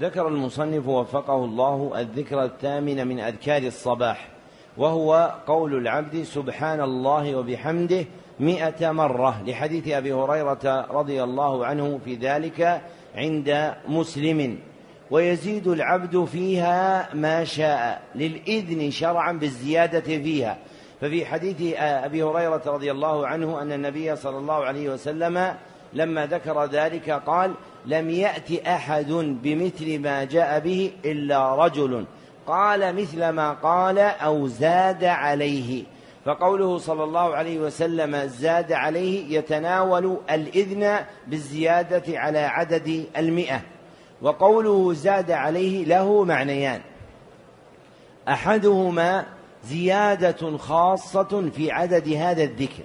ذكر 0.00 0.28
المصنف 0.28 0.88
وفقه 0.88 1.44
الله 1.44 1.92
الذكر 1.96 2.44
الثامن 2.44 3.06
من 3.06 3.20
أذكار 3.20 3.62
الصباح 3.62 4.28
وهو 4.76 5.34
قول 5.46 5.74
العبد 5.74 6.22
سبحان 6.22 6.80
الله 6.80 7.36
وبحمده 7.36 8.04
مئة 8.40 8.90
مرة 8.90 9.42
لحديث 9.46 9.88
أبي 9.88 10.12
هريرة 10.12 10.86
رضي 10.90 11.22
الله 11.22 11.66
عنه 11.66 12.00
في 12.04 12.14
ذلك 12.14 12.82
عند 13.14 13.74
مسلم. 13.88 14.58
ويزيد 15.10 15.68
العبد 15.68 16.24
فيها 16.24 17.14
ما 17.14 17.44
شاء 17.44 18.02
للإذن 18.14 18.90
شرعا 18.90 19.32
بالزيادة 19.32 20.00
فيها. 20.00 20.58
ففي 21.00 21.26
حديث 21.26 21.74
أبي 21.78 22.22
هريرة 22.22 22.62
رضي 22.66 22.90
الله 22.90 23.26
عنه 23.26 23.62
أن 23.62 23.72
النبي 23.72 24.16
صلى 24.16 24.38
الله 24.38 24.64
عليه 24.64 24.90
وسلم 24.90 25.54
لما 25.92 26.26
ذكر 26.26 26.64
ذلك 26.64 27.10
قال 27.10 27.54
لم 27.86 28.10
يأت 28.10 28.52
أحد 28.52 29.12
بمثل 29.42 29.98
ما 29.98 30.24
جاء 30.24 30.60
به 30.60 30.92
إلا 31.04 31.54
رجل. 31.54 32.04
قال 32.46 32.96
مثل 32.96 33.28
ما 33.28 33.52
قال 33.52 33.98
أو 33.98 34.46
زاد 34.46 35.04
عليه. 35.04 35.84
فقوله 36.24 36.78
صلى 36.78 37.04
الله 37.04 37.34
عليه 37.36 37.58
وسلم 37.58 38.26
زاد 38.26 38.72
عليه 38.72 39.38
يتناول 39.38 40.16
الإذن 40.30 40.98
بالزيادة 41.26 42.18
على 42.18 42.38
عدد 42.38 43.04
المئة. 43.16 43.60
وقوله 44.22 44.92
زاد 44.92 45.30
عليه 45.30 45.84
له 45.84 46.24
معنيان. 46.24 46.80
أحدهما 48.28 49.26
زيادة 49.64 50.58
خاصة 50.58 51.50
في 51.56 51.70
عدد 51.70 52.08
هذا 52.08 52.42
الذكر. 52.42 52.82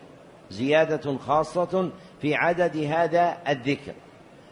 زيادة 0.52 1.18
خاصة 1.18 1.90
في 2.22 2.36
عدد 2.36 2.78
هذا 2.78 3.38
الذكر. 3.50 3.94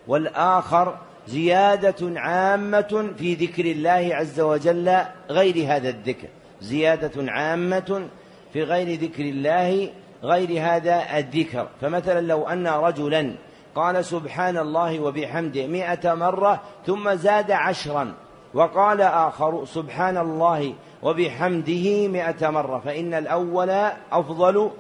والآخر 0.07 0.97
زيادة 1.27 2.19
عامة 2.19 3.13
في 3.17 3.33
ذكر 3.33 3.65
الله 3.65 4.09
عز 4.13 4.39
وجل 4.39 4.97
غير 5.29 5.65
هذا 5.67 5.89
الذكر. 5.89 6.27
زيادة 6.61 7.31
عامة 7.31 8.07
في 8.53 8.63
غير 8.63 8.99
ذكر 8.99 9.23
الله 9.23 9.89
غير 10.23 10.61
هذا 10.61 11.17
الذكر. 11.17 11.67
فمثلا 11.81 12.21
لو 12.21 12.47
أن 12.47 12.67
رجلا 12.67 13.35
قال 13.75 14.05
سبحان 14.05 14.57
الله 14.57 14.99
وبحمده 14.99 15.67
مئة 15.67 16.13
مرة 16.13 16.61
ثم 16.85 17.13
زاد 17.13 17.51
عشرا 17.51 18.13
وقال 18.53 19.01
آخر 19.01 19.65
سبحان 19.65 20.17
الله 20.17 20.73
وبحمده 21.03 22.07
مئة 22.07 22.49
مرة 22.49 22.79
فإن 22.85 23.13
الأول 23.13 23.69
أفضل 24.11 24.71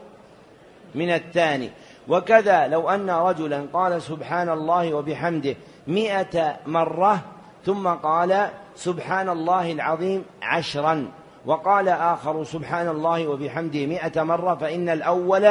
من 0.95 1.09
الثاني. 1.09 1.69
وكذا 2.09 2.67
لو 2.67 2.89
أن 2.89 3.09
رجلا 3.09 3.65
قال 3.73 4.01
سبحان 4.01 4.49
الله 4.49 4.93
وبحمده 4.93 5.55
مئة 5.87 6.55
مرة 6.67 7.19
ثم 7.65 7.87
قال 7.87 8.49
سبحان 8.75 9.29
الله 9.29 9.71
العظيم 9.71 10.25
عشرا 10.41 11.07
وقال 11.45 11.89
آخر 11.89 12.43
سبحان 12.43 12.87
الله 12.87 13.27
وبحمده 13.27 13.85
مئة 13.85 14.23
مرة 14.23 14.55
فإن 14.55 14.89
الأول 14.89 15.49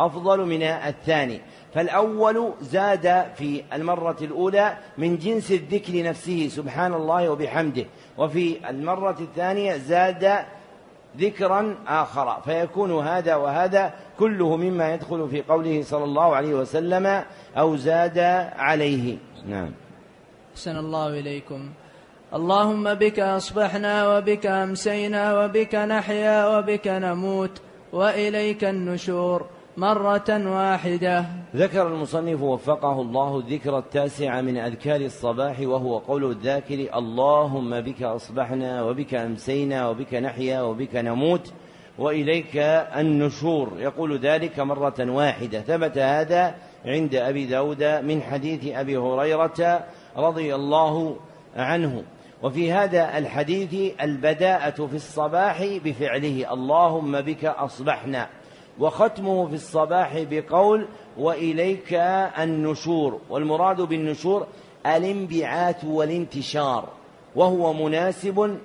أفضل 0.00 0.46
من 0.46 0.62
الثاني. 0.62 1.40
فالأول 1.74 2.52
زاد 2.60 3.26
في 3.36 3.64
المرة 3.72 4.16
الأولى 4.20 4.76
من 4.98 5.18
جنس 5.18 5.50
الذكر 5.50 6.02
نفسه 6.02 6.48
سبحان 6.48 6.94
الله 6.94 7.28
وبحمده 7.28 7.84
وفي 8.18 8.70
المرة 8.70 9.16
الثانية 9.20 9.76
زاد 9.76 10.44
ذكرا 11.18 11.76
آخر. 11.86 12.40
فيكون 12.44 13.06
هذا 13.06 13.34
وهذا 13.34 13.92
كله 14.18 14.56
مما 14.56 14.94
يدخل 14.94 15.28
في 15.28 15.42
قوله 15.42 15.82
صلى 15.82 16.04
الله 16.04 16.36
عليه 16.36 16.54
وسلم 16.54 17.24
أو 17.58 17.76
زاد 17.76 18.18
عليه. 18.56 19.16
نعم. 19.46 19.70
أحسن 20.54 20.76
الله 20.76 21.08
إليكم. 21.08 21.70
اللهم 22.34 22.94
بك 22.94 23.20
أصبحنا 23.20 24.16
وبك 24.16 24.46
أمسينا 24.46 25.44
وبك 25.44 25.74
نحيا 25.74 26.58
وبك 26.58 26.88
نموت 26.88 27.60
وإليك 27.92 28.64
النشور. 28.64 29.53
مرة 29.76 30.24
واحدة. 30.28 31.24
ذكر 31.56 31.86
المصنف 31.88 32.42
وفقه 32.42 33.00
الله 33.00 33.38
الذكر 33.38 33.78
التاسع 33.78 34.40
من 34.40 34.56
أذكار 34.56 35.00
الصباح 35.00 35.60
وهو 35.60 35.98
قول 35.98 36.30
الذاكر 36.30 36.98
اللهم 36.98 37.80
بك 37.80 38.02
أصبحنا 38.02 38.82
وبك 38.82 39.14
أمسينا 39.14 39.88
وبك 39.88 40.14
نحيا 40.14 40.62
وبك 40.62 40.96
نموت 40.96 41.52
وإليك 41.98 42.56
النشور. 42.96 43.72
يقول 43.78 44.18
ذلك 44.18 44.60
مرة 44.60 44.94
واحدة. 45.00 45.60
ثبت 45.60 45.98
هذا 45.98 46.54
عند 46.86 47.14
أبي 47.14 47.46
داود 47.46 47.84
من 47.84 48.22
حديث 48.22 48.76
أبي 48.76 48.96
هريرة 48.96 49.84
رضي 50.16 50.54
الله 50.54 51.16
عنه. 51.56 52.02
وفي 52.42 52.72
هذا 52.72 53.18
الحديث 53.18 53.92
البداءة 54.02 54.86
في 54.86 54.94
الصباح 54.94 55.64
بفعله 55.84 56.52
اللهم 56.52 57.20
بك 57.20 57.44
أصبحنا. 57.44 58.28
وختمه 58.78 59.48
في 59.48 59.54
الصباح 59.54 60.22
بقول 60.30 60.86
وإليك 61.18 61.94
النشور 62.38 63.20
والمراد 63.30 63.80
بالنشور 63.80 64.46
الانبعاث 64.86 65.84
والانتشار 65.84 66.88
وهو 67.36 67.72
مناسب 67.72 68.58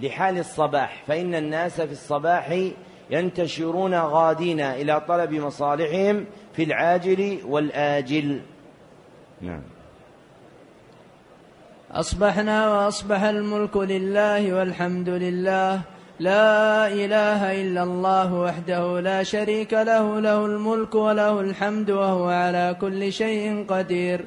لحال 0.00 0.38
الصباح 0.38 1.02
فإن 1.06 1.34
الناس 1.34 1.80
في 1.80 1.92
الصباح 1.92 2.58
ينتشرون 3.10 3.94
غادين 3.94 4.60
إلى 4.60 5.00
طلب 5.08 5.32
مصالحهم 5.32 6.24
في 6.52 6.62
العاجل 6.62 7.40
والآجل. 7.44 8.40
نعم. 9.40 9.62
أصبحنا 11.90 12.70
وأصبح 12.70 13.22
الملك 13.22 13.76
لله 13.76 14.54
والحمد 14.54 15.08
لله 15.08 15.80
لا 16.20 16.88
إله 16.88 17.60
إلا 17.62 17.82
الله 17.82 18.34
وحده 18.34 19.00
لا 19.00 19.22
شريك 19.22 19.72
له 19.72 20.20
له 20.20 20.46
الملك 20.46 20.94
وله 20.94 21.40
الحمد 21.40 21.90
وهو 21.90 22.28
على 22.28 22.76
كل 22.80 23.12
شيء 23.12 23.64
قدير. 23.68 24.24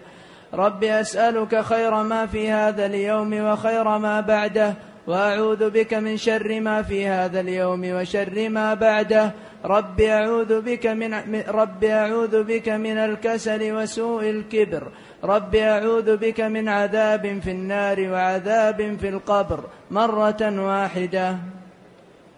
رب 0.54 0.84
أسألك 0.84 1.62
خير 1.62 2.04
ما 2.04 2.26
في 2.26 2.52
هذا 2.52 2.86
اليوم 2.86 3.34
وخير 3.34 3.98
ما 3.98 4.22
بعده 4.22 4.74
وأعوذ 5.08 5.70
بك 5.70 5.94
من 5.94 6.18
شر 6.18 6.60
ما 6.60 6.82
في 6.82 7.08
هذا 7.08 7.40
اليوم 7.40 7.82
وشر 7.86 8.50
ما 8.50 8.74
بعده. 8.74 9.32
رب 9.66 10.02
أعوذ 10.02 10.62
بك 10.62 10.86
من 10.88 11.42
رب 11.48 11.84
أعوذ 11.84 12.44
بك 12.44 12.70
من 12.70 12.98
الكسل 12.98 13.72
وسوء 13.74 14.30
الكبر. 14.30 14.84
رب 15.24 15.56
أعوذ 15.56 16.18
بك 16.18 16.42
من 16.42 16.70
عذاب 16.70 17.40
في 17.44 17.52
النار 17.52 18.10
وعذاب 18.12 18.98
في 19.02 19.10
القبر 19.10 19.64
مرة 19.92 20.42
واحدة. 20.42 21.59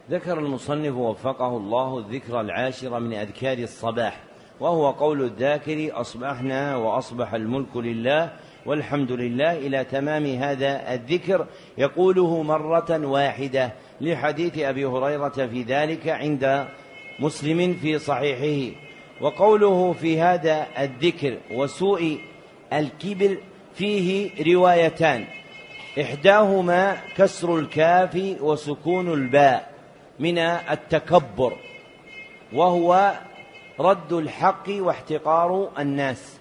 ذكر 0.09 0.39
المصنف 0.39 0.95
وفقه 0.95 1.57
الله 1.57 1.97
الذكر 1.97 2.41
العاشر 2.41 2.99
من 2.99 3.13
أذكار 3.13 3.57
الصباح 3.57 4.19
وهو 4.59 4.91
قول 4.91 5.21
الذاكر 5.21 5.89
أصبحنا 5.93 6.75
وأصبح 6.75 7.33
الملك 7.33 7.77
لله 7.77 8.31
والحمد 8.65 9.11
لله 9.11 9.57
إلى 9.57 9.83
تمام 9.83 10.25
هذا 10.25 10.93
الذكر. 10.93 11.45
يقوله 11.77 12.43
مرة 12.43 13.05
واحدة 13.05 13.73
لحديث 14.01 14.59
أبي 14.59 14.85
هريرة 14.85 15.29
في 15.29 15.63
ذلك 15.63 16.07
عند 16.07 16.67
مسلم 17.19 17.73
في 17.73 17.99
صحيحه. 17.99 18.75
وقوله 19.21 19.93
في 19.93 20.21
هذا 20.21 20.67
الذكر 20.79 21.37
وسوء 21.51 22.19
الكبر 22.73 23.37
فيه 23.73 24.31
روايتان 24.53 25.25
إحداهما 26.01 26.97
كسر 27.17 27.59
الكاف 27.59 28.35
وسكون 28.41 29.13
الباء 29.13 29.70
من 30.21 30.37
التكبر 30.37 31.53
وهو 32.53 33.13
رد 33.79 34.13
الحق 34.13 34.65
واحتقار 34.69 35.69
الناس. 35.79 36.37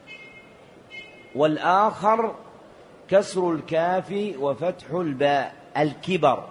والآخر 1.34 2.34
كسر 3.08 3.52
الكاف 3.52 4.34
وفتح 4.38 4.90
الباء 4.90 5.54
الكبر 5.76 6.44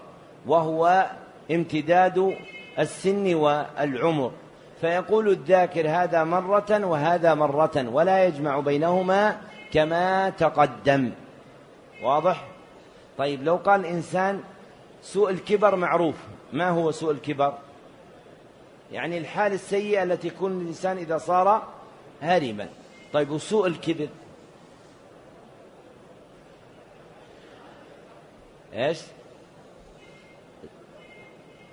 وهو 0.48 1.10
امتداد 1.52 2.36
السن 2.80 3.34
والعمر. 3.36 4.32
فيقول 4.82 5.30
الذاكر 5.30 5.90
هذا 5.90 6.24
مرة 6.24 6.86
وهذا 6.86 7.34
مرة 7.34 7.86
ولا 7.92 8.26
يجمع 8.26 8.60
بينهما 8.60 9.38
كما 9.74 10.30
تقدم. 10.30 11.12
واضح؟ 12.04 12.46
طيب 13.18 13.44
لو 13.44 13.56
قال 13.56 13.80
الإنسان 13.80 14.42
سوء 15.02 15.30
الكبر 15.30 15.76
معروف 15.76 16.16
ما 16.54 16.70
هو 16.70 16.92
سوء 16.92 17.12
الكبر؟ 17.12 17.58
يعني 18.92 19.18
الحال 19.18 19.54
السيئة 19.54 20.04
التي 20.04 20.28
يكون 20.28 20.62
الإنسان 20.62 20.98
إذا 20.98 21.18
صار 21.18 21.74
هارما 22.22 22.70
طيب 23.14 23.30
وسوء 23.30 23.68
الكبر؟ 23.68 24.08
إيش؟ 28.74 29.02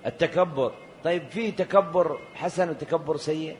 التكبر. 0.05 0.73
طيب 1.03 1.29
في 1.29 1.51
تكبر 1.51 2.19
حسن 2.35 2.69
وتكبر 2.69 3.17
سيء؟ 3.17 3.57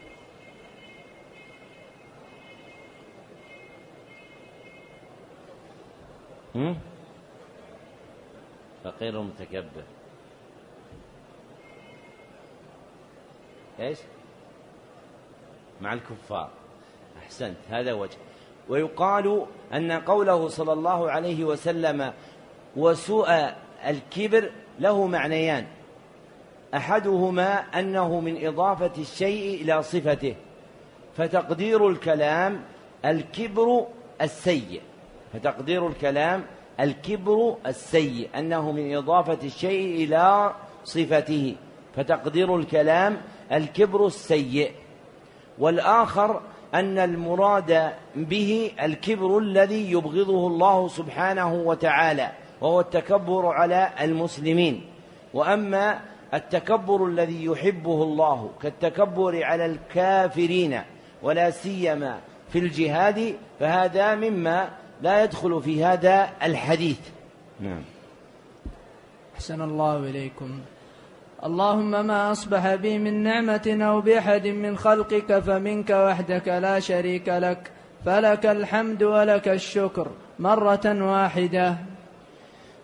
فقير 8.84 9.22
متكبر. 9.22 9.84
إيش؟ 13.80 13.98
مع 15.82 15.94
الكفار. 15.94 16.50
أحسنت. 17.18 17.58
هذا 17.70 17.94
وجه. 17.94 18.18
ويقال 18.70 19.46
أن 19.74 19.92
قوله 19.92 20.48
صلى 20.48 20.74
الله 20.74 21.12
عليه 21.12 21.44
وسلم 21.44 22.14
وسوء 22.78 23.52
الكبر 23.86 24.52
له 24.80 25.08
معنيان. 25.08 25.66
أحدهما 26.74 27.54
أنه 27.60 28.20
من 28.20 28.48
إضافة 28.48 28.92
الشيء 28.98 29.62
إلى 29.62 29.84
صفته. 29.84 30.36
فتقدير 31.18 31.90
الكلام 31.90 32.62
الكبر 33.06 33.88
السيء. 34.22 34.82
فتقدير 35.34 35.88
الكلام 35.88 36.44
الكبر 36.80 37.56
السيء. 37.66 38.30
أنه 38.36 38.72
من 38.72 38.96
إضافة 38.96 39.40
الشيء 39.44 40.04
إلى 40.04 40.54
صفته. 40.84 41.56
فتقدير 41.96 42.56
الكلام 42.56 43.22
الكبر 43.52 44.06
السيء 44.08 44.72
والآخر 45.60 46.42
أن 46.74 47.00
المراد 47.00 47.92
به 48.16 48.72
الكبر 48.82 49.38
الذي 49.38 49.92
يبغضه 49.92 50.48
الله 50.48 50.88
سبحانه 50.88 51.54
وتعالى 51.54 52.32
وهو 52.62 52.80
التكبر 52.80 53.46
على 53.46 53.90
المسلمين. 54.02 54.86
وأما 55.34 56.00
التكبر 56.34 57.06
الذي 57.06 57.46
يحبه 57.46 58.04
الله 58.04 58.50
كالتكبر 58.62 59.44
على 59.44 59.66
الكافرين 59.66 60.82
ولا 61.24 61.50
سيما 61.50 62.20
في 62.50 62.60
الجهاد 62.60 63.36
فهذا 63.60 64.16
مما 64.16 64.70
لا 65.02 65.24
يدخل 65.24 65.62
في 65.62 65.84
هذا 65.86 66.30
الحديث. 66.44 67.00
نعم. 67.60 67.82
أحسن 69.36 69.62
الله 69.62 69.98
إليكم. 69.98 70.60
اللهم 71.46 71.92
ما 72.08 72.32
أصبح 72.32 72.76
بي 72.76 72.98
من 72.98 73.24
نعمة 73.24 73.78
أو 73.82 74.02
بأحد 74.02 74.48
من 74.48 74.78
خلقك 74.78 75.40
فمنك 75.40 75.90
وحدك 75.90 76.48
لا 76.48 76.80
شريك 76.80 77.30
لك. 77.30 77.72
فلك 78.06 78.46
الحمد 78.46 79.04
ولك 79.04 79.48
الشكر 79.48 80.08
مرة 80.40 80.86
واحدة. 80.86 81.78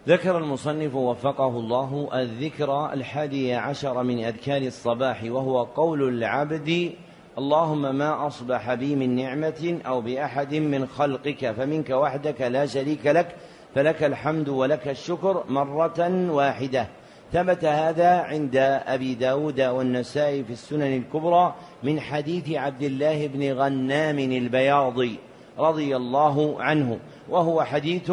ذكر 0.07 0.37
المصنف 0.37 0.95
وفقه 0.95 1.47
الله 1.47 2.09
الذكر 2.13 2.93
الحادي 2.93 3.53
عشر 3.53 4.03
من 4.03 4.23
أذكار 4.23 4.61
الصباح 4.61 5.23
وهو 5.23 5.63
قول 5.63 6.07
العبد 6.07 6.91
اللهم 7.37 7.95
ما 7.95 8.27
أصبح 8.27 8.73
بي 8.73 8.95
من 8.95 9.15
نعمة 9.15 9.81
أو 9.85 10.01
بأحد 10.01 10.55
من 10.55 10.87
خلقك 10.87 11.51
فمنك 11.51 11.89
وحدك 11.89 12.41
لا 12.41 12.65
شريك 12.65 13.05
لك. 13.05 13.35
فلك 13.75 14.03
الحمد 14.03 14.49
ولك 14.49 14.87
الشكر 14.87 15.43
مرة 15.49 16.29
واحدة. 16.31 16.87
ثبت 17.33 17.65
هذا 17.65 18.09
عند 18.09 18.55
أبي 18.87 19.15
داود 19.15 19.61
والنسائي 19.61 20.43
في 20.43 20.53
السنن 20.53 20.97
الكبرى 20.97 21.55
من 21.83 21.99
حديث 21.99 22.51
عبد 22.51 22.83
الله 22.83 23.27
بن 23.27 23.53
غنام 23.53 24.19
البياضي 24.19 25.19
رضي 25.59 25.95
الله 25.95 26.61
عنه 26.61 26.99
وهو 27.29 27.63
حديث 27.63 28.11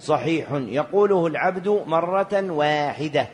صحيح 0.00 0.46
يقوله 0.52 1.26
العبد 1.26 1.82
مرة 1.86 2.50
واحدة. 2.50 3.26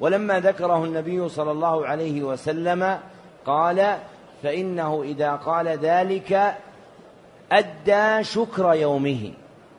ولما 0.00 0.40
ذكره 0.40 0.84
النبي 0.84 1.28
صلى 1.28 1.50
الله 1.50 1.86
عليه 1.86 2.22
وسلم 2.22 2.98
قال 3.46 3.96
فإنه 4.42 5.02
إذا 5.02 5.32
قال 5.32 5.68
ذلك 5.68 6.54
أدى 7.52 8.24
شكر 8.24 8.74
يومه 8.74 9.32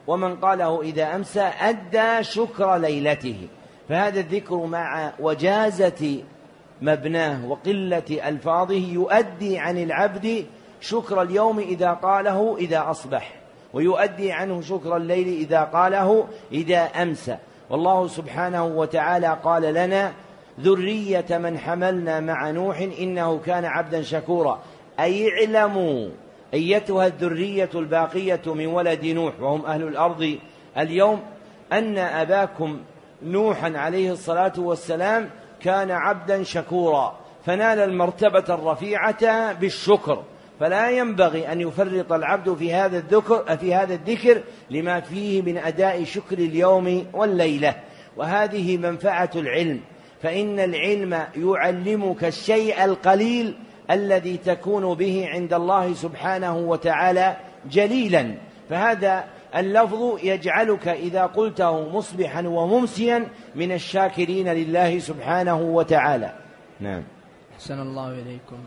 ومن 0.08 0.36
قاله 0.36 0.82
إذا 0.82 1.16
أمسى 1.16 1.42
أدى 1.42 2.24
شكر 2.24 2.78
ليلته. 2.78 3.48
فهذا 3.90 4.20
الذكر 4.20 4.56
مع 4.56 5.12
وجازة 5.20 6.24
مبناه 6.82 7.48
وقلة 7.48 8.30
ألفاظه 8.30 8.74
يؤدي 8.94 9.60
عن 9.60 9.78
العبد 9.78 10.46
شكر 10.82 11.22
اليوم 11.22 11.60
إذا 11.60 11.92
قاله 11.92 12.58
إذا 12.58 12.90
أصبح 12.92 13.36
ويؤدي 13.74 14.32
عنه 14.32 14.62
شكر 14.62 14.98
الليل 14.98 15.28
إذا 15.28 15.64
قاله 15.64 16.28
إذا 16.52 16.80
أمسى 16.80 17.38
والله 17.70 18.08
سبحانه 18.08 18.66
وتعالى 18.66 19.38
قال 19.44 19.62
لنا 19.62 20.14
ذرية 20.60 21.26
من 21.30 21.58
حملنا 21.58 22.20
مع 22.20 22.52
نوح 22.52 22.78
إنه 23.00 23.40
كان 23.46 23.66
عبدا 23.66 24.02
شكورا. 24.02 24.60
أي 25.00 25.30
اعلموا 25.30 26.10
أيتها 26.54 27.08
الذرية 27.08 27.70
الباقية 27.76 28.42
من 28.46 28.66
ولد 28.66 29.06
نوح 29.06 29.34
وهم 29.42 29.66
أهل 29.66 29.84
الأرض 29.84 30.38
اليوم 30.78 31.22
أن 31.72 31.98
أباكم 31.98 32.80
نوحا 33.24 33.78
عليه 33.78 34.12
الصلاة 34.12 34.54
والسلام 34.58 35.30
كان 35.62 35.92
عبدا 35.92 36.44
شكورا 36.44 37.20
فنال 37.46 37.80
المرتبة 37.80 38.46
الرفيعة 38.50 39.54
بالشكر 39.54 40.24
فلا 40.60 40.90
ينبغي 40.90 41.52
أن 41.52 41.62
يفرط 41.62 42.14
العبد 42.14 42.54
في 42.54 42.74
هذا 42.74 42.98
الذكر 42.98 43.58
في 43.58 43.76
هذا 43.76 43.94
الذكر 43.94 44.42
لما 44.70 45.00
فيه 45.00 45.42
من 45.42 45.58
أداء 45.58 46.04
شكر 46.04 46.38
اليوم 46.38 47.06
والليلة. 47.14 47.76
وهذه 48.18 48.78
منفعة 48.78 49.30
العلم 49.36 49.80
فإن 50.22 50.60
العلم 50.60 51.24
يعلمك 51.36 52.24
الشيء 52.24 52.84
القليل 52.84 53.58
الذي 53.92 54.38
تكون 54.38 54.94
به 54.94 55.28
عند 55.30 55.54
الله 55.54 55.94
سبحانه 55.94 56.58
وتعالى 56.58 57.36
جليلا 57.72 58.36
فهذا 58.70 59.24
اللفظ 59.56 60.20
يجعلك 60.24 60.88
إذا 60.88 61.26
قلته 61.26 61.90
مصبحا 61.90 62.48
وممسيا 62.48 63.28
من 63.56 63.72
الشاكرين 63.72 64.48
لله 64.48 65.00
سبحانه 65.00 65.62
وتعالى. 65.62 66.34
نعم. 66.80 67.04
أحسن 67.54 67.80
الله 67.82 68.10
إليكم. 68.10 68.58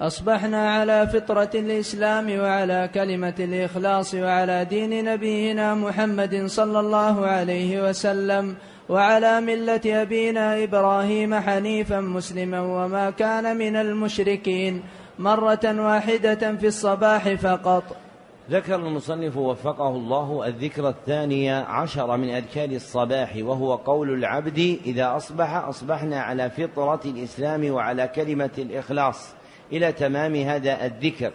أصبحنا 0.00 0.70
على 0.70 1.06
فطرة 1.06 1.50
الإسلام 1.54 2.38
وعلى 2.38 2.90
كلمة 2.94 3.34
الإخلاص 3.38 4.14
وعلى 4.14 4.64
دين 4.64 5.04
نبينا 5.04 5.74
محمد 5.74 6.46
صلى 6.46 6.80
الله 6.80 7.26
عليه 7.26 7.88
وسلم 7.88 8.56
وعلى 8.88 9.40
ملة 9.40 9.80
أبينا 9.86 10.64
إبراهيم 10.64 11.34
حنيفا 11.34 12.00
مسلما 12.00 12.60
وما 12.60 13.10
كان 13.10 13.56
من 13.56 13.76
المشركين 13.76 14.82
مرة 15.18 15.64
واحدة 15.64 16.56
في 16.56 16.66
الصباح 16.66 17.28
فقط. 17.28 18.07
ذكر 18.50 18.74
المصنف 18.74 19.36
وفقه 19.36 19.88
الله 19.88 20.46
الذكر 20.46 20.88
الثاني 20.88 21.50
عشر 21.50 22.16
من 22.16 22.30
أذكار 22.30 22.70
الصباح 22.70 23.36
وهو 23.36 23.74
قول 23.74 24.10
العبد 24.10 24.78
إذا 24.86 25.16
أصبح 25.16 25.54
أصبحنا 25.54 26.20
على 26.20 26.50
فطرة 26.50 27.00
الإسلام 27.04 27.70
وعلى 27.70 28.08
كلمة 28.08 28.50
الإخلاص 28.58 29.34
إلى 29.72 29.92
تمام 29.92 30.36
هذا 30.36 30.86
الذكر. 30.86 31.32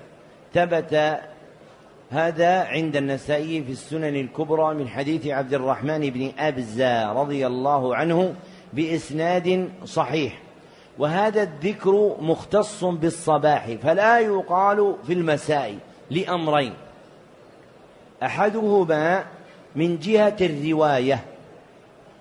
ثبت 0.53 1.19
هذا 2.09 2.63
عند 2.63 2.95
النسائي 2.95 3.63
في 3.63 3.71
السنن 3.71 4.15
الكبرى 4.15 4.73
من 4.73 4.87
حديث 4.87 5.27
عبد 5.27 5.53
الرحمن 5.53 6.09
بن 6.09 6.31
أبزة 6.39 7.11
رضي 7.13 7.47
الله 7.47 7.95
عنه 7.95 8.35
بإسناد 8.73 9.69
صحيح. 9.85 10.39
وهذا 10.99 11.43
الذكر 11.43 12.15
مختص 12.21 12.83
بالصباح 12.83 13.71
فلا 13.83 14.19
يقال 14.19 14.95
في 15.07 15.13
المساء 15.13 15.75
لأمرين 16.11 16.73
أحدهما 18.23 19.23
من 19.75 19.99
جهة 19.99 20.35
الرواية 20.41 21.19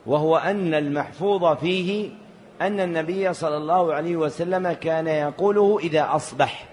وهو 0.07 0.37
أن 0.37 0.75
المحفوظ 0.75 1.57
فيه 1.57 2.11
أن 2.61 2.81
النبي 2.81 3.33
صلى 3.33 3.57
الله 3.57 3.95
عليه 3.95 4.17
وسلم 4.17 4.73
كان 4.73 5.07
يقوله 5.07 5.79
إذا 5.83 6.09
أصبح. 6.11 6.65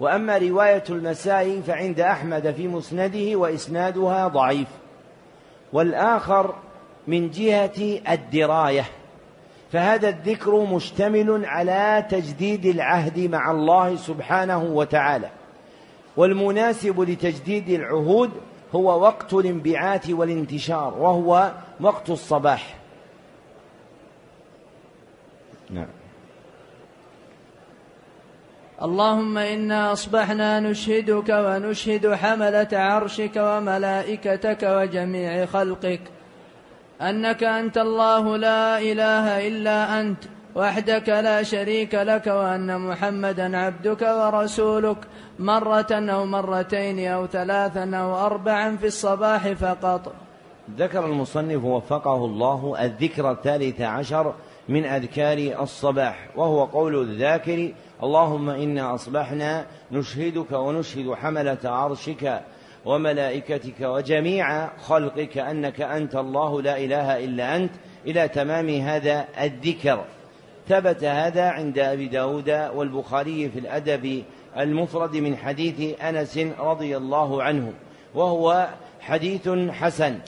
وأما 0.00 0.38
رواية 0.38 0.84
المساء 0.90 1.60
فعند 1.60 2.00
أحمد 2.00 2.50
في 2.50 2.68
مسنده 2.68 3.36
وإسنادها 3.36 4.28
ضعيف. 4.28 4.68
والآخر 5.72 6.54
من 7.06 7.30
جهة 7.30 8.00
الدراية 8.10 8.84
فهذا 9.72 10.08
الذكر 10.08 10.64
مشتمل 10.64 11.44
على 11.44 12.06
تجديد 12.10 12.66
العهد 12.66 13.18
مع 13.18 13.50
الله 13.50 13.96
سبحانه 13.96 14.62
وتعالى. 14.62 15.30
والمناسب 16.20 17.00
لتجديد 17.00 17.68
العهود 17.68 18.30
هو 18.74 19.00
وقت 19.02 19.34
الانبعاث 19.34 20.10
والانتشار 20.10 20.94
وهو 20.98 21.52
وقت 21.80 22.10
الصباح. 22.10 22.76
نعم. 25.70 25.86
اللهم 28.82 29.38
إنا 29.38 29.92
أصبحنا 29.92 30.60
نشهدك 30.60 31.28
ونشهد 31.28 32.14
حملة 32.14 32.68
عرشك 32.72 33.36
وملائكتك 33.36 34.62
وجميع 34.62 35.46
خلقك. 35.46 36.00
أنك 37.00 37.44
أنت 37.44 37.78
الله 37.78 38.36
لا 38.36 38.78
إله 38.78 39.48
إلا 39.48 40.00
أنت 40.00 40.24
وحدك 40.54 41.08
لا 41.08 41.42
شريك 41.42 41.94
لك 41.94 42.26
وأن 42.26 42.80
محمدا 42.80 43.56
عبدك 43.56 44.02
ورسولك. 44.02 44.98
مرة 45.40 45.86
أو 45.90 46.26
مرتين 46.26 47.08
أو 47.08 47.26
ثلاثا 47.26 47.96
أو 47.96 48.26
أربعا 48.26 48.76
في 48.76 48.86
الصباح 48.86 49.48
فقط. 49.52 50.12
ذكر 50.76 51.06
المصنف 51.06 51.64
وفقه 51.64 52.24
الله 52.24 52.76
الذكر 52.80 53.30
الثالث 53.30 53.80
عشر 53.80 54.34
من 54.68 54.84
أذكار 54.84 55.62
الصباح 55.62 56.28
وهو 56.36 56.64
قول 56.64 57.02
الذاكر 57.02 57.72
اللهم 58.02 58.50
إنا 58.50 58.94
أصبحنا 58.94 59.66
نشهدك 59.92 60.52
ونشهد 60.52 61.14
حملة 61.14 61.58
عرشك 61.64 62.42
وملائكتك 62.84 63.80
وجميع 63.80 64.76
خلقك 64.76 65.38
أنك 65.38 65.80
أنت 65.80 66.16
الله 66.16 66.62
لا 66.62 66.78
إله 66.78 67.24
إلا 67.24 67.56
أنت. 67.56 67.72
إلى 68.06 68.28
تمام 68.28 68.68
هذا 68.68 69.24
الذكر. 69.40 70.04
ثبت 70.68 71.04
هذا 71.04 71.48
عند 71.48 71.78
أبي 71.78 72.08
داود 72.08 72.50
والبخاري 72.74 73.48
في 73.48 73.58
الأدب 73.58 74.24
المفرد 74.58 75.16
من 75.16 75.36
حديث 75.36 76.00
أنس 76.00 76.38
رضي 76.58 76.96
الله 76.96 77.42
عنه 77.42 77.72
وهو 78.14 78.68
حديث 79.00 79.48
حسن. 79.70 80.18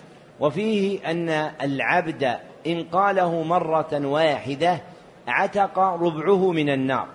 وفيه 0.41 1.11
أن 1.11 1.29
العبد 1.63 2.37
إن 2.67 2.85
قاله 2.93 3.43
مرة 3.43 4.07
واحدة 4.07 4.81
عتق 5.27 5.79
ربعه 5.79 6.53
من 6.53 6.71
النار 6.71 7.07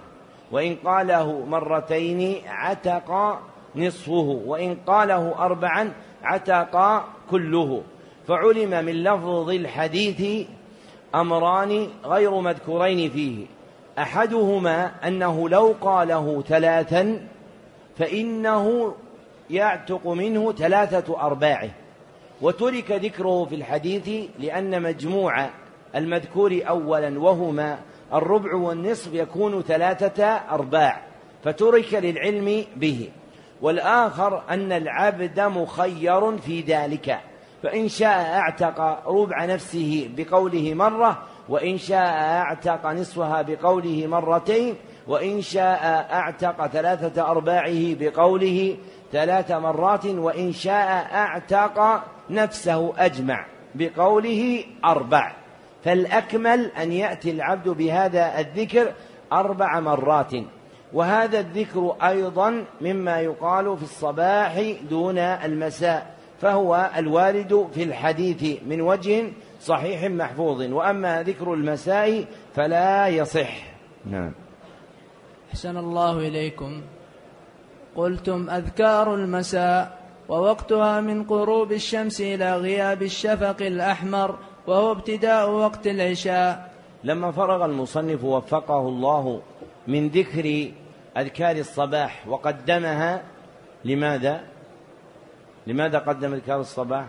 وإن 0.52 0.76
قاله 0.76 1.46
مرتين 1.46 2.36
عتق 2.48 3.40
نصفه 3.76 4.42
وإن 4.46 4.78
قاله 4.88 5.46
أربعا 5.46 5.94
عتق 6.24 7.06
كله. 7.32 7.84
فعلم 8.28 8.86
من 8.86 9.04
لفظ 9.04 9.50
الحديث 9.50 10.48
أمران 11.16 11.88
غير 12.06 12.40
مذكورين 12.40 13.10
فيه. 13.10 13.46
أحدهما 13.98 14.92
أنه 15.08 15.50
لو 15.50 15.76
قاله 15.82 16.44
ثلاثا 16.48 17.28
فإنه 17.98 18.94
يعتق 19.50 20.08
منه 20.08 20.54
ثلاثة 20.54 21.22
أرباعه. 21.22 21.70
وترك 22.42 22.92
ذكره 22.92 23.46
في 23.46 23.56
الحديث 23.56 24.30
لأن 24.40 24.82
مجموع 24.82 25.50
المذكور 25.96 26.62
أولا 26.68 27.20
وهما 27.20 27.80
الربع 28.14 28.56
والنصف 28.56 29.14
يكون 29.14 29.62
ثلاثة 29.62 30.24
أرباع 30.26 31.02
فترك 31.44 31.94
للعلم 31.94 32.66
به. 32.76 33.10
والآخر 33.62 34.44
أن 34.50 34.72
العبد 34.72 35.40
مخير 35.40 36.38
في 36.38 36.62
ذلك 36.62 37.20
فإن 37.64 37.88
شاء 37.88 38.36
أعتق 38.38 39.08
ربع 39.08 39.46
نفسه 39.46 40.10
بقوله 40.18 40.74
مرة 40.74 41.24
وإن 41.50 41.78
شاء 41.78 42.18
أعتق 42.18 42.86
نصفها 42.86 43.42
بقوله 43.42 44.08
مرتين 44.08 44.76
وإن 45.08 45.42
شاء 45.42 46.08
أعتق 46.14 46.68
ثلاثة 46.68 47.32
أرباعه 47.32 47.96
بقوله 48.00 48.78
ثلاث 49.12 49.52
مرات 49.52 50.06
وإن 50.06 50.52
شاء 50.52 51.08
أعتق 51.14 52.04
نفسه 52.30 52.94
أجمع 52.98 53.46
بقوله 53.76 54.64
أربع. 54.86 55.32
فالأكمل 55.84 56.66
أن 56.66 56.92
يأتي 56.92 57.32
العبد 57.32 57.70
بهذا 57.70 58.40
الذكر 58.40 58.94
أربع 59.34 59.80
مرات. 59.80 60.32
وهذا 60.94 61.40
الذكر 61.40 61.96
أيضا 62.04 62.66
مما 62.82 63.20
يقال 63.20 63.78
في 63.78 63.84
الصباح 63.84 64.62
دون 64.90 65.18
المساء. 65.18 66.17
فهو 66.42 66.92
الوارد 66.98 67.68
في 67.74 67.84
الحديث 67.84 68.64
من 68.66 68.82
وجه 68.82 69.32
صحيح 69.62 70.04
محفوظ. 70.04 70.62
وأما 70.62 71.24
ذكر 71.24 71.54
المساء 71.54 72.26
فلا 72.56 73.08
يصح. 73.08 73.64
نعم. 74.06 74.32
أحسن 75.50 75.78
الله 75.78 76.20
إليكم. 76.20 76.82
قلتم 77.96 78.50
أذكار 78.50 79.16
المساء 79.16 79.98
ووقتها 80.30 81.02
من 81.02 81.22
غروب 81.22 81.72
الشمس 81.72 82.22
إلى 82.22 82.58
غياب 82.58 83.04
الشفق 83.04 83.62
الأحمر 83.62 84.38
وهو 84.68 84.92
ابتداء 84.92 85.50
وقت 85.50 85.88
العشاء. 85.88 86.72
لما 87.04 87.32
فرغ 87.32 87.66
المصنف 87.66 88.24
وفقه 88.24 88.80
الله 88.80 89.42
من 89.88 90.10
ذكر 90.10 90.72
أذكار 91.18 91.56
الصباح 91.56 92.28
وقدمها 92.28 93.24
لماذا؟ 93.86 94.57
لماذا 95.68 96.00
قدم 96.00 96.34
أذكار 96.34 96.60
الصباح؟ 96.60 97.06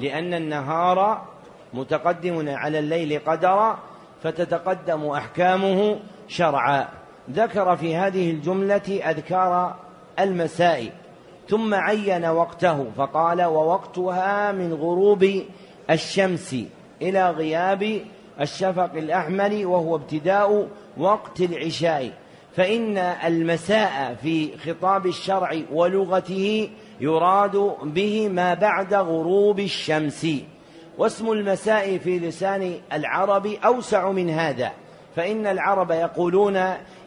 لأن 0.00 0.34
النهار 0.34 1.26
متقدم 1.74 2.48
على 2.48 2.78
الليل 2.78 3.20
قدرا 3.26 3.78
فتتقدم 4.22 5.06
أحكامه 5.06 5.98
شرعا 6.28 6.88
ذكر 7.30 7.76
في 7.76 7.96
هذه 7.96 8.30
الجملة 8.30 9.00
أذكار 9.10 9.76
المساء 10.18 10.92
ثم 11.48 11.74
عين 11.74 12.24
وقته 12.24 12.90
فقال 12.96 13.42
ووقتها 13.42 14.52
من 14.52 14.74
غروب 14.74 15.42
الشمس 15.90 16.56
إلى 17.02 17.30
غياب 17.30 18.00
الشفق 18.40 18.92
الأحمر 18.94 19.66
وهو 19.66 19.96
ابتداء 19.96 20.68
وقت 20.98 21.40
العشاء 21.40 22.12
فإن 22.56 22.98
المساء 22.98 24.16
في 24.22 24.58
خطاب 24.58 25.06
الشرع 25.06 25.56
ولغته 25.72 26.70
يراد 27.00 27.72
به 27.82 28.28
ما 28.28 28.54
بعد 28.54 28.94
غروب 28.94 29.60
الشمس. 29.60 30.26
واسم 30.98 31.32
المساء 31.32 31.98
في 31.98 32.18
لسان 32.18 32.74
العرب 32.92 33.46
أوسع 33.46 34.10
من 34.10 34.30
هذا 34.30 34.72
فإن 35.16 35.46
العرب 35.46 35.90
يقولون 35.90 36.56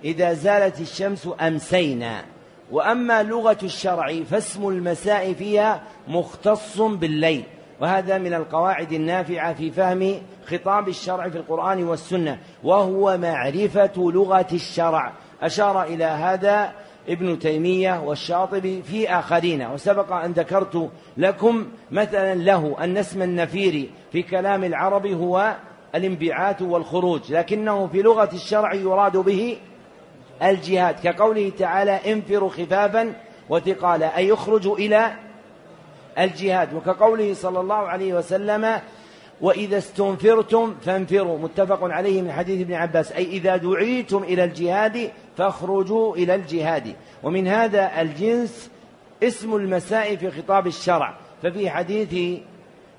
إذا 0.04 0.34
زالت 0.34 0.82
الشمس 0.82 1.30
أمسينا. 1.42 2.24
وأما 2.72 3.24
لغة 3.24 3.58
الشرع 3.64 4.24
فاسم 4.32 4.68
المساء 4.68 5.34
فيها 5.34 5.82
مختص 6.08 6.82
بالليل. 6.82 7.44
وهذا 7.82 8.18
من 8.18 8.34
القواعد 8.34 8.92
النافعة 8.92 9.54
في 9.54 9.72
فهم 9.72 10.22
خطاب 10.46 10.88
الشرع 10.90 11.30
في 11.30 11.38
القرآن 11.38 11.84
والسنة 11.84 12.40
وهو 12.64 13.18
معرفة 13.18 13.92
لغة 13.98 14.48
الشرع. 14.54 15.14
أشار 15.44 15.84
إلى 15.84 16.06
هذا 16.06 16.72
ابن 17.10 17.40
تيمية 17.40 18.00
والشاطبي 18.00 18.82
في 18.82 19.10
آخرين 19.10 19.62
وسبق 19.62 20.14
أن 20.14 20.32
ذكرت 20.32 20.90
لكم 21.18 21.68
مثلا 21.92 22.36
له 22.36 22.76
أن 22.80 22.98
اسم 22.98 23.22
النفير 23.22 23.90
في 24.12 24.22
كلام 24.22 24.64
العرب 24.64 25.08
هو 25.08 25.56
الانبعاث 25.96 26.62
والخروج 26.62 27.34
لكنه 27.34 27.88
في 27.88 28.02
لغة 28.02 28.30
الشرع 28.34 28.74
يراد 28.74 29.18
به 29.18 29.58
الجهاد 30.44 30.96
كقوله 31.04 31.52
تعالى 31.60 32.14
انفروا 32.14 32.50
خفافا 32.50 33.14
وثقالا 33.50 34.18
أي 34.18 34.28
يخرجوا 34.28 34.78
إلى 34.78 35.14
الجهاد 36.20 36.74
وكقوله 36.74 37.34
صلى 37.34 37.60
الله 37.60 37.76
عليه 37.76 38.14
وسلم 38.14 38.80
وإذا 39.42 39.78
استنفرتم 39.78 40.76
فانفروا 40.82 41.40
متفق 41.40 41.84
عليه 41.84 42.22
من 42.22 42.32
حديث 42.32 42.62
ابن 42.62 42.74
عباس. 42.74 43.12
أي 43.12 43.26
إذا 43.26 43.56
دعيتم 43.56 44.24
إلى 44.24 44.44
الجهاد 44.44 45.12
فاخرجوا 45.38 46.16
إلى 46.16 46.36
الجهاد. 46.36 46.96
ومن 47.24 47.48
هذا 47.48 48.02
الجنس 48.02 48.72
اسم 49.24 49.56
المساء 49.56 50.16
في 50.16 50.32
خطاب 50.32 50.68
الشرع. 50.68 51.18
ففي 51.44 51.70
حديث 51.70 52.40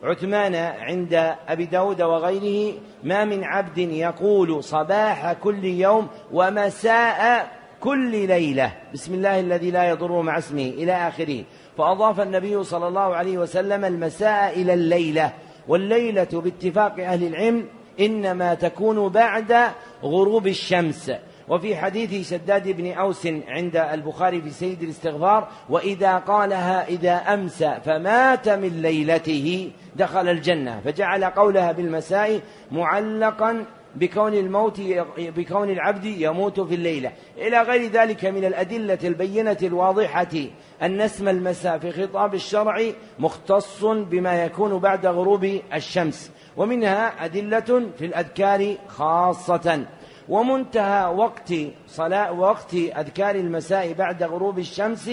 عثمان 0.03 0.55
عند 0.55 1.35
أبي 1.49 1.65
داود 1.65 2.03
وغيره 2.03 2.75
ما 3.05 3.25
من 3.25 3.45
عبد 3.45 3.79
يقول 3.79 4.65
صباح 4.65 5.33
كل 5.33 5.65
يوم 5.65 6.09
ومساء 6.33 7.51
كل 7.81 8.27
ليلة. 8.27 8.73
بسم 8.95 9.15
الله 9.15 9.41
الذي 9.41 9.71
لا 9.71 9.89
يضر 9.89 10.23
مع 10.23 10.39
اسمه 10.39 10.63
إلى 10.63 10.93
آخره. 10.93 11.45
فأضاف 11.79 12.21
النبي 12.21 12.65
صلى 12.65 12.89
الله 12.89 13.17
عليه 13.17 13.39
وسلم 13.39 13.85
المساء 13.85 14.61
إلى 14.61 14.75
الليلة. 14.75 15.33
والليلة 15.69 16.29
باتفاق 16.33 16.95
أهل 17.01 17.27
العلم 17.27 17.67
إنما 18.01 18.55
تكون 18.55 19.09
بعد 19.09 19.71
غروب 20.03 20.47
الشمس. 20.47 21.13
وفي 21.49 21.77
حديث 21.77 22.31
شداد 22.31 22.69
بن 22.69 22.93
أوس 22.93 23.27
عند 23.49 23.77
البخاري 23.77 24.43
في 24.43 24.51
سيد 24.51 24.83
الاستغفار 24.83 25.49
وإذا 25.69 26.17
قالها 26.17 26.89
إذا 26.89 27.15
أمسى 27.15 27.79
فمات 27.85 28.49
من 28.49 28.83
ليلته 28.83 29.71
دخل 29.97 30.29
الجنة 30.29 30.81
فجعل 30.85 31.25
قولها 31.25 31.73
بالمساء 31.73 32.41
معلقا 32.73 33.65
بكون 33.97 34.35
الموت 34.35 34.81
بكون 35.19 35.71
العبد 35.71 36.05
يموت 36.05 36.61
في 36.61 36.75
الليلة. 36.75 37.13
إلى 37.39 37.63
غير 37.63 37.91
ذلك 37.91 38.25
من 38.25 38.45
الأدلة 38.45 38.99
البينة 39.05 39.57
الواضحة 39.63 40.35
أن 40.83 41.01
اسم 41.01 41.29
المساء 41.29 41.79
في 41.79 41.93
خطاب 41.93 42.35
الشرع 42.35 42.83
مختص 43.19 43.85
بما 43.85 44.45
يكون 44.45 44.79
بعد 44.79 45.07
غروب 45.07 45.61
الشمس. 45.75 46.31
ومنها 46.57 47.25
أدلة 47.25 47.91
في 47.99 48.05
الأذكار 48.05 48.75
خاصة. 48.89 49.85
ومنتهى 50.29 51.15
وقت 51.15 51.53
صلاة 51.89 52.33
وقت 52.33 52.75
أذكار 52.75 53.35
المساء 53.35 53.93
بعد 53.93 54.23
غروب 54.23 54.59
الشمس 54.59 55.11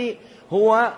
هو 0.53 0.93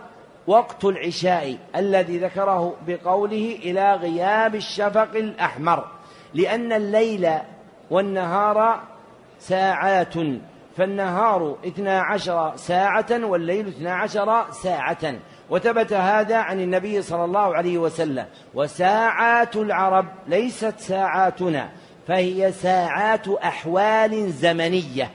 وقت 0.47 0.85
العشاء 0.85 1.57
الذي 1.75 2.17
ذكره 2.17 2.75
بقوله 2.87 3.59
إلى 3.63 3.95
غياب 3.95 4.55
الشفق 4.55 5.15
الأحمر. 5.15 5.87
لأن 6.33 6.73
الليل 6.73 7.29
والنهار 7.89 8.83
ساعات 9.39 10.13
فالنهار 10.77 11.57
اثنا 11.67 12.01
عشر 12.01 12.53
ساعة 12.55 13.05
والليل 13.11 13.67
اثنا 13.67 13.93
عشر 13.93 14.51
ساعة. 14.51 15.15
وثبت 15.49 15.93
هذا 15.93 16.37
عن 16.37 16.59
النبي 16.59 17.01
صلى 17.01 17.25
الله 17.25 17.55
عليه 17.55 17.77
وسلم. 17.77 18.25
وساعات 18.53 19.55
العرب 19.55 20.05
ليست 20.27 20.79
ساعاتنا 20.79 21.69
فهي 22.07 22.51
ساعات 22.51 23.27
أحوال 23.27 24.31
زمنية. 24.31 25.11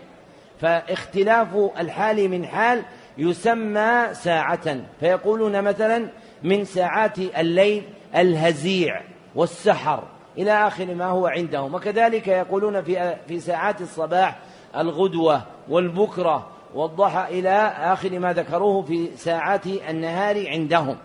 فاختلاف 0.60 1.48
الحال 1.78 2.28
من 2.28 2.46
حال 2.46 2.82
يسمى 3.18 4.08
ساعة. 4.12 4.76
فيقولون 5.00 5.62
مثلا 5.62 6.08
من 6.42 6.64
ساعات 6.64 7.18
الليل 7.18 7.82
الهزيع 8.16 9.00
والسحر. 9.34 10.02
إلى 10.38 10.66
آخر 10.66 10.94
ما 10.94 11.06
هو 11.06 11.26
عندهم. 11.26 11.74
وكذلك 11.74 12.28
يقولون 12.28 12.82
في 12.82 13.16
في 13.28 13.40
ساعات 13.40 13.80
الصباح 13.80 14.38
الغدوة 14.76 15.42
والبكرة 15.68 16.46
والضحى 16.74 17.38
إلى 17.38 17.74
آخر 17.78 18.18
ما 18.18 18.32
ذكروه 18.32 18.82
في 18.82 19.08
ساعات 19.16 19.66
النهار 19.66 20.48
عندهم. 20.48 20.96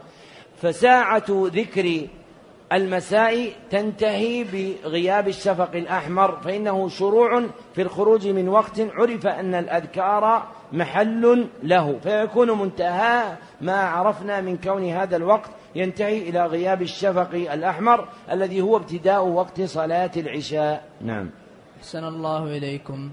فساعة 0.62 1.26
ذكر 1.30 2.08
المساء 2.74 3.52
تنتهي 3.70 4.44
بغياب 4.44 5.28
الشفق 5.28 5.76
الأحمر 5.76 6.38
فإنه 6.44 6.90
شروع 6.90 7.44
في 7.76 7.82
الخروج 7.82 8.28
من 8.28 8.50
وقت 8.50 8.80
عرف 8.80 9.28
أن 9.28 9.56
الأذكار 9.56 10.44
محل 10.72 11.48
له 11.64 12.00
فيكون 12.04 12.52
منتهى 12.52 13.38
ما 13.62 13.82
عرفنا 13.82 14.42
من 14.42 14.58
كون 14.58 14.90
هذا 14.90 15.16
الوقت 15.16 15.50
ينتهي 15.76 16.30
إلى 16.30 16.46
غياب 16.46 16.82
الشفق 16.82 17.30
الأحمر 17.34 18.08
الذي 18.32 18.62
هو 18.62 18.78
ابتداء 18.78 19.26
وقت 19.26 19.62
صلاة 19.62 20.12
العشاء. 20.18 20.84
نعم. 21.02 21.30
أحسن 21.80 22.04
الله 22.04 22.58
إليكم. 22.58 23.12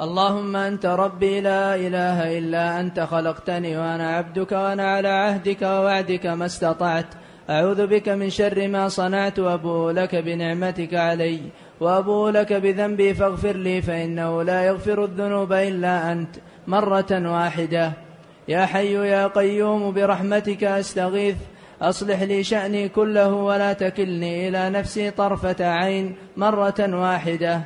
اللهم 0.00 0.56
أنت 0.56 0.86
ربي 0.86 1.40
لا 1.40 1.74
إله 1.74 2.38
إلا 2.38 2.80
أنت 2.80 3.00
خلقتني 3.00 3.76
وأنا 3.76 4.16
عبدك 4.16 4.52
وأنا 4.52 4.94
على 4.94 5.08
عهدك 5.08 5.62
ووعدك 5.62 6.26
ما 6.26 6.46
استطعت. 6.46 7.06
أعوذ 7.50 7.86
بك 7.86 8.08
من 8.08 8.30
شر 8.30 8.68
ما 8.68 8.88
صنعت 8.88 9.38
وأبوء 9.38 9.92
لك 9.92 10.14
بنعمتك 10.14 10.94
علي 10.94 11.40
وأبوء 11.80 12.30
لك 12.30 12.52
بذنبي 12.52 13.14
فاغفر 13.14 13.56
لي 13.56 13.82
فإنه 13.82 14.42
لا 14.42 14.62
يغفر 14.64 15.04
الذنوب 15.04 15.52
إلا 15.52 16.12
أنت. 16.12 16.36
مرة 16.66 17.12
واحدة. 17.12 17.92
يا 18.48 18.66
حي 18.66 18.94
يا 18.94 19.26
قيوم 19.26 19.92
برحمتك 19.92 20.64
أستغيث 20.64 21.36
أصلح 21.82 22.22
لي 22.22 22.44
شأني 22.44 22.88
كله 22.88 23.32
ولا 23.34 23.72
تكلني 23.72 24.48
إلى 24.48 24.70
نفسي 24.70 25.10
طرفة 25.10 25.56
عين 25.60 26.14
مرة 26.36 26.74
واحدة. 26.78 27.60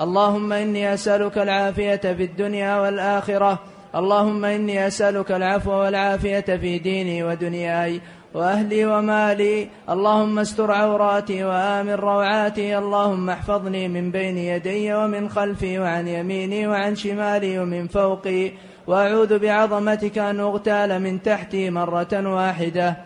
اللهم 0.00 0.52
إني 0.52 0.94
أسألك 0.94 1.38
العافية 1.38 1.96
في 1.96 2.24
الدنيا 2.24 2.80
والآخرة. 2.80 3.58
اللهم 3.94 4.44
إني 4.44 4.86
أسألك 4.86 5.32
العفو 5.32 5.72
والعافية 5.72 6.40
في 6.40 6.78
ديني 6.78 7.24
ودنياي 7.24 8.00
وأهلي 8.34 8.86
ومالي. 8.86 9.68
اللهم 9.88 10.38
استر 10.38 10.72
عوراتي 10.72 11.44
وآمن 11.44 11.94
روعاتي. 11.94 12.78
اللهم 12.78 13.30
احفظني 13.30 13.88
من 13.88 14.10
بين 14.10 14.38
يدي 14.38 14.94
ومن 14.94 15.28
خلفي 15.28 15.78
وعن 15.78 16.08
يميني 16.08 16.66
وعن 16.66 16.94
شمالي 16.94 17.58
ومن 17.58 17.86
فوقي. 17.86 18.52
وأعوذ 18.86 19.38
بعظمتك 19.38 20.18
أن 20.18 20.40
أغتال 20.40 21.02
من 21.02 21.22
تحتي 21.22 21.70
مرة 21.70 22.34
واحدة. 22.34 22.96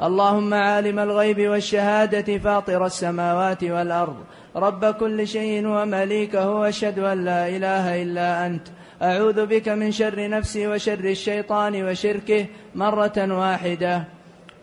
اللهم 0.00 0.54
عالم 0.54 0.98
الغيب 0.98 1.40
والشهادة 1.40 2.38
فاطر 2.38 2.86
السماوات 2.86 3.64
والأرض. 3.64 4.16
رب 4.56 4.84
كل 4.84 5.28
شيء 5.28 5.66
ومليكه 5.66 6.50
وأشهد 6.50 6.98
أن 6.98 7.24
لا 7.24 7.48
إله 7.48 8.02
إلا 8.02 8.46
أنت. 8.46 8.66
أعوذ 9.02 9.46
بك 9.46 9.68
من 9.68 9.92
شر 9.92 10.28
نفسي 10.28 10.66
وشر 10.66 11.04
الشيطان 11.04 11.84
وشركه 11.84 12.46
مرة 12.74 13.18
واحدة. 13.18 14.04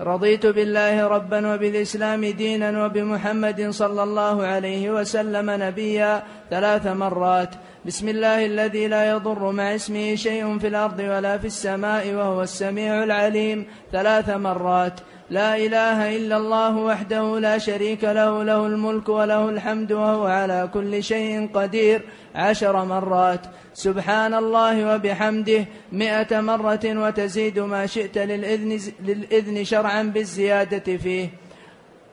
رضيت 0.02 0.46
بالله 0.46 1.08
ربا 1.08 1.54
وبالإسلام 1.54 2.26
دينا 2.26 2.86
وبمحمد 2.86 3.70
صلى 3.70 4.04
الله 4.04 4.46
عليه 4.46 4.92
وسلم 4.92 5.46
نبيا 5.50 6.24
ثلاث 6.50 6.88
مرات. 6.88 7.50
بسم 7.86 8.10
الله 8.10 8.46
الذي 8.46 8.88
لا 8.88 9.10
يضر 9.10 9.52
مع 9.52 9.76
اسمه 9.76 10.16
شيء 10.16 10.60
في 10.60 10.68
الأرض 10.68 11.00
ولا 11.00 11.38
في 11.38 11.48
السماء 11.48 12.14
وهو 12.14 12.42
السميع 12.42 13.04
العليم. 13.04 13.66
ثلاث 13.92 14.30
مرات. 14.30 15.00
لا 15.30 15.56
إله 15.56 16.16
إلا 16.16 16.38
الله 16.38 16.78
وحده 16.78 17.40
لا 17.40 17.58
شريك 17.58 18.04
له 18.04 18.44
له 18.44 18.66
الملك 18.66 19.10
وله 19.10 19.50
الحمد 19.50 19.92
وهو 19.92 20.26
على 20.26 20.70
كل 20.74 21.04
شيء 21.04 21.50
قدير. 21.54 22.02
عشر 22.36 22.86
مرات. 22.86 23.40
سبحان 23.74 24.34
الله 24.34 24.96
وبحمده. 24.96 25.66
مئة 25.92 26.42
مرة 26.42 26.86
وتزيد 26.86 27.60
ما 27.60 27.86
شئت 27.86 28.18
للإذن, 28.18 28.80
للإذن 29.06 29.64
شرعا 29.64 30.04
بالزيادة 30.04 30.98
فيه. 30.98 31.30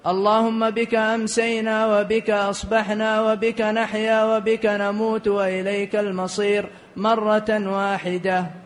اللهم 0.06 0.70
بك 0.70 0.94
أمسينا 0.94 1.86
وبك 1.86 2.30
أصبحنا 2.30 3.32
وبك 3.32 3.60
نحيا 3.60 4.24
وبك 4.24 4.66
نموت 4.66 5.28
وإليك 5.28 5.96
المصير 5.96 6.66
مرة 6.96 7.48
واحدة. 7.48 8.65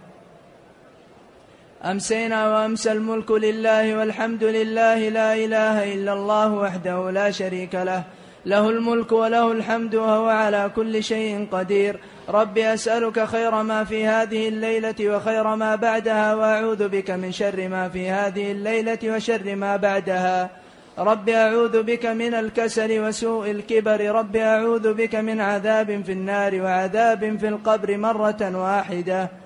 أمسينا 1.85 2.49
وأمسى 2.49 2.93
الملك 2.93 3.31
لله 3.31 3.99
والحمد 3.99 4.45
لله 4.45 5.09
لا 5.09 5.35
إله 5.35 5.95
إلا 5.95 6.13
الله 6.13 6.53
وحده 6.53 7.11
لا 7.11 7.31
شريك 7.31 7.75
له. 7.75 8.03
له 8.47 8.69
الملك 8.69 9.13
وله 9.13 9.53
الحمد 9.53 9.95
وهو 9.95 10.29
على 10.29 10.71
كل 10.77 11.05
شيء 11.05 11.49
قدير. 11.53 12.01
رب 12.29 12.59
أسألك 12.59 13.25
خير 13.25 13.63
ما 13.63 13.85
في 13.85 14.07
هذه 14.07 14.49
الليلة 14.49 14.95
وخير 15.01 15.57
ما 15.57 15.77
بعدها 15.77 16.35
وأعوذ 16.35 16.89
بك 16.89 17.11
من 17.11 17.33
شر 17.33 17.69
ما 17.69 17.89
في 17.89 18.11
هذه 18.11 18.53
الليلة 18.53 18.99
وشر 19.05 19.55
ما 19.55 19.77
بعدها. 19.77 20.51
رب 20.99 21.29
أعوذ 21.29 21.83
بك 21.83 22.07
من 22.07 22.35
الكسل 22.35 23.01
وسوء 23.01 23.51
الكبر. 23.51 24.11
رب 24.11 24.37
أعوذ 24.37 24.93
بك 24.95 25.15
من 25.15 25.41
عذاب 25.41 26.03
في 26.07 26.13
النار 26.13 26.61
وعذاب 26.61 27.39
في 27.39 27.49
القبر 27.49 27.97
مرة 27.97 28.53
واحدة. 28.55 29.40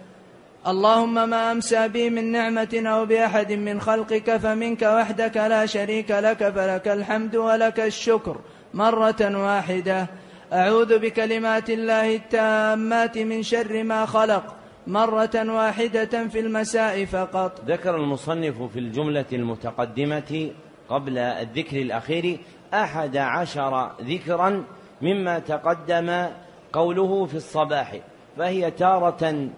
اللهم 0.67 1.29
ما 1.29 1.53
أمسى 1.53 1.89
بي 1.89 2.11
من 2.11 2.33
نعمة 2.33 2.83
أو 2.87 3.07
بأحد 3.07 3.53
من 3.53 3.81
خلقك 3.81 4.37
فمنك 4.37 4.83
وحدك 4.83 5.37
لا 5.37 5.67
شريك 5.67 6.11
لك 6.11 6.49
فلك 6.49 6.89
الحمد 6.89 7.37
ولك 7.37 7.81
الشكر 7.81 8.37
مرة 8.75 9.21
واحدة. 9.21 10.07
أعوذ 10.53 10.99
بكلمات 10.99 11.71
الله 11.71 12.17
التامات 12.17 13.19
من 13.19 13.43
شر 13.43 13.83
ما 13.83 14.07
خلق 14.07 14.57
مرة 14.87 15.37
واحدة 15.37 16.29
في 16.29 16.41
المساء 16.41 17.05
فقط. 17.05 17.61
ذكر 17.67 17.97
المصنف 17.97 18.63
في 18.63 18.79
الجملة 18.79 19.31
المتقدمة 19.33 20.51
قبل 20.89 21.19
الذكر 21.19 21.77
الأخير 21.77 22.39
أحد 22.75 23.17
عشر 23.17 23.91
ذكرا 24.03 24.65
مما 25.03 25.39
تقدم 25.39 26.27
قوله 26.73 27.25
في 27.25 27.35
الصباح 27.35 27.97
فهي 28.37 28.71
تارة 28.71 29.49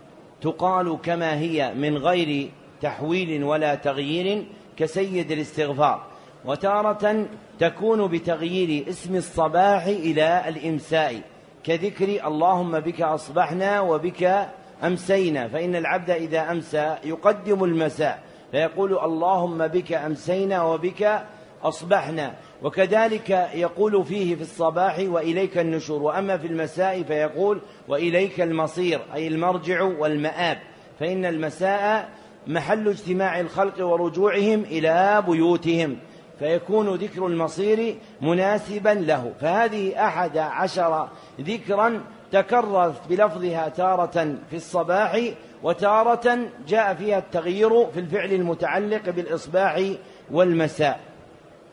تقال 0.41 0.99
كما 1.03 1.39
هي 1.39 1.75
من 1.75 1.97
غير 1.97 2.51
تحويل 2.83 3.45
ولا 3.45 3.75
تغيير 3.75 4.45
كسيد 4.77 5.33
الاستغفار. 5.33 6.07
وتارة 6.45 7.27
تكون 7.59 8.07
بتغيير 8.07 8.89
اسم 8.89 9.17
الصباح 9.17 9.87
إلى 9.87 10.45
الإمساء. 10.49 11.21
كذكر 11.65 12.27
اللهم 12.27 12.81
بك 12.81 13.03
أصبحنا 13.03 13.81
وبك 13.81 14.49
أمسينا. 14.85 15.49
فإن 15.49 15.77
العبد 15.77 16.11
إذا 16.11 16.51
أمسى 16.51 16.97
يقدم 17.05 17.65
المساء. 17.65 18.23
فيقول 18.51 18.99
اللهم 18.99 19.67
بك 19.67 19.93
أمسينا 19.93 20.63
وبك 20.63 21.23
أصبحنا. 21.63 22.35
وكذلك 22.63 23.31
يقول 23.55 24.05
فيه 24.05 24.35
في 24.35 24.43
الصباح 24.43 24.99
وإليك 24.99 25.59
النشور 25.59 26.03
وأما 26.03 26.39
في 26.39 26.47
المساء 26.47 27.03
فيقول 27.03 27.61
وإليك 27.89 28.41
المصير 28.41 29.01
أي 29.15 29.29
المرجع 29.29 29.83
والمآب. 29.83 30.59
فإن 31.01 31.25
المساء 31.25 32.09
محل 32.47 32.89
اجتماع 32.89 33.41
الخلق 33.41 33.87
ورجوعهم 33.87 34.63
إلى 34.65 35.25
بيوتهم 35.29 35.97
فيكون 36.39 36.95
ذكر 36.95 37.27
المصير 37.27 37.97
مناسبا 38.21 38.89
له. 38.89 39.33
فهذه 39.41 40.07
أحد 40.07 40.39
عشر 40.39 41.09
ذكرا 41.41 42.01
تكررت 42.33 43.09
بلفظها 43.09 43.69
تارة 43.69 44.37
في 44.51 44.57
الصباح 44.57 45.21
وتارة 45.63 46.39
جاء 46.69 46.95
فيها 46.95 47.19
التغيير 47.19 47.87
في 47.87 48.01
الفعل 48.01 48.33
المتعلق 48.33 49.11
بالإصباح 49.11 49.83
والمساء. 50.31 51.01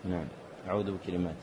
نعم. 0.06 0.26
أعوذ 0.70 0.92
بكلمات 0.92 1.36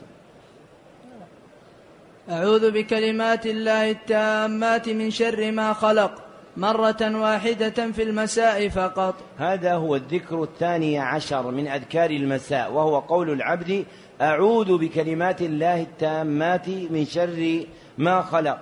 أعوذ 2.30 2.70
بكلمات 2.70 3.46
الله 3.46 3.90
التامات 3.90 4.88
من 4.88 5.10
شر 5.10 5.50
ما 5.52 5.72
خلق 5.72 6.12
مرة 6.56 7.20
واحدة 7.20 7.92
في 7.92 8.02
المساء 8.02 8.68
فقط. 8.68 9.14
هذا 9.38 9.74
هو 9.74 9.96
الذكر 9.96 10.42
الثاني 10.42 10.98
عشر 10.98 11.50
من 11.50 11.68
أذكار 11.68 12.10
المساء 12.10 12.72
وهو 12.72 12.98
قول 12.98 13.30
العبد 13.30 13.84
أعوذ 14.20 14.78
بكلمات 14.78 15.42
الله 15.42 15.82
التامات 15.82 16.68
من 16.68 17.04
شر 17.04 17.64
ما 17.98 18.22
خلق. 18.22 18.58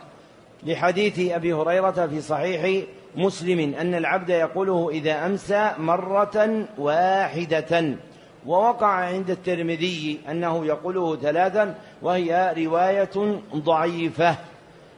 لحديث 0.66 1.32
أبي 1.32 1.52
هريرة 1.52 2.06
في 2.06 2.20
صحيح 2.20 2.84
مسلم 3.16 3.74
أن 3.74 3.94
العبد 3.94 4.28
يقوله 4.30 4.90
إذا 4.90 5.26
أمسى 5.26 5.72
مرة 5.78 6.66
واحدة. 6.78 7.96
ووقع 8.47 8.86
عند 8.86 9.30
الترمذي 9.30 10.20
أنه 10.30 10.66
يقوله 10.66 11.16
ثلاثا 11.16 11.74
وهي 12.03 12.55
رواية 12.57 13.41
ضعيفة. 13.55 14.36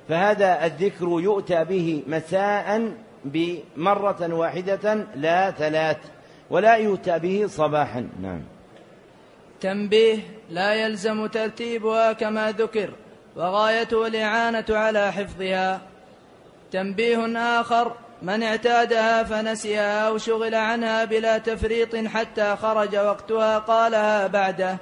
فهذا 0.08 0.66
الذكر 0.66 1.06
يؤتى 1.06 1.64
به 1.64 2.02
مساء 2.06 2.92
بمرة 3.24 4.34
واحدة 4.34 5.06
لا 5.16 5.50
ثلاث 5.50 5.96
ولا 6.50 6.74
يؤتى 6.74 7.18
به 7.18 7.46
صباحا. 7.46 8.08
نعم. 8.22 8.42
تنبيه 9.60 10.18
لا 10.50 10.74
يلزم 10.74 11.26
ترتيبها 11.26 12.12
كما 12.12 12.52
ذكر 12.52 12.90
وغايته 13.36 14.06
الإعانة 14.06 14.64
على 14.70 15.12
حفظها. 15.12 15.80
تنبيه 16.72 17.38
آخر 17.60 17.92
من 18.22 18.42
اعتادها 18.42 19.22
فنسيها 19.24 20.08
أو 20.08 20.18
شغل 20.18 20.54
عنها 20.54 21.04
بلا 21.04 21.38
تفريط 21.38 21.96
حتى 21.96 22.56
خرج 22.56 22.96
وقتها 22.96 23.58
قالها 23.58 24.26
بعده. 24.26 24.78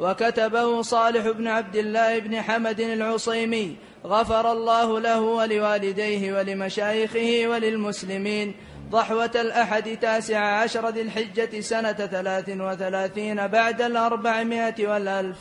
وكتبه 0.00 0.82
صالح 0.82 1.28
بن 1.28 1.48
عبد 1.48 1.76
الله 1.76 2.18
بن 2.18 2.40
حمد 2.40 2.80
العصيمي 2.80 3.76
غفر 4.06 4.52
الله 4.52 5.00
له 5.00 5.20
ولوالديه 5.20 6.32
ولمشايخه 6.32 7.42
وللمسلمين. 7.46 8.54
ضحوة 8.90 9.30
الأحد 9.34 9.96
تاسع 9.96 10.38
عشر 10.38 10.88
ذي 10.88 11.02
الحجة 11.02 11.60
سنة 11.60 11.92
ثلاث 11.92 12.48
وثلاثين 12.48 13.46
بعد 13.46 13.82
الأربعمائة 13.82 14.86
والألف. 14.86 15.38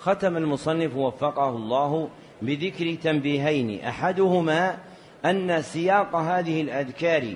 ختم 0.00 0.36
المصنف 0.36 0.96
وفقه 0.96 1.48
الله 1.48 2.08
بذكر 2.42 2.94
تنبيهين 2.94 3.84
أحدهما 3.84 4.89
أن 5.24 5.62
سياق 5.62 6.16
هذه 6.16 6.60
الأذكار 6.60 7.34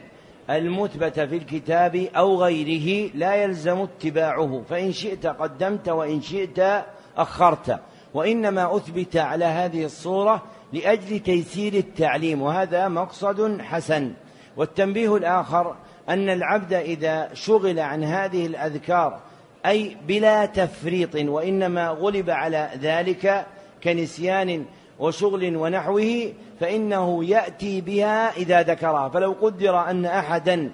المثبتة 0.50 1.26
في 1.26 1.36
الكتاب 1.36 1.96
أو 2.16 2.42
غيره 2.42 3.10
لا 3.14 3.34
يلزم 3.34 3.78
اتباعه. 3.78 4.62
فإن 4.70 4.92
شئت 4.92 5.26
قدمت 5.26 5.88
وإن 5.88 6.22
شئت 6.22 6.84
أخرت. 7.16 7.80
وإنما 8.14 8.76
أثبت 8.76 9.16
على 9.16 9.44
هذه 9.44 9.84
الصورة 9.84 10.42
لأجل 10.72 11.18
تيسير 11.18 11.74
التعليم 11.74 12.42
وهذا 12.42 12.88
مقصد 12.88 13.60
حسن. 13.60 14.12
والتنبيه 14.56 15.16
الآخر 15.16 15.76
أن 16.08 16.28
العبد 16.28 16.72
إذا 16.72 17.34
شغل 17.34 17.78
عن 17.80 18.04
هذه 18.04 18.46
الأذكار 18.46 19.20
أي 19.66 19.96
بلا 20.08 20.46
تفريط 20.46 21.14
وإنما 21.14 21.88
غلب 21.88 22.30
على 22.30 22.70
ذلك 22.80 23.46
كنسيان 23.84 24.64
وشغل 24.98 25.56
ونحوه 25.56 26.32
فإنه 26.60 27.24
يأتي 27.24 27.80
بها 27.80 28.36
إذا 28.36 28.62
ذكرها. 28.62 29.08
فلو 29.08 29.32
قدر 29.42 29.90
أن 29.90 30.06
أحدا 30.06 30.70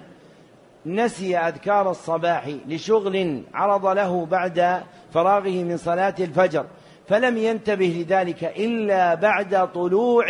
نسي 0.85 1.37
أذكار 1.37 1.91
الصباح 1.91 2.49
لشغل 2.67 3.43
عرض 3.53 3.85
له 3.85 4.25
بعد 4.25 4.83
فراغه 5.13 5.63
من 5.63 5.77
صلاة 5.77 6.15
الفجر 6.19 6.65
فلم 7.07 7.37
ينتبه 7.37 8.05
لذلك 8.07 8.43
إلا 8.43 9.15
بعد 9.15 9.71
طلوع 9.73 10.25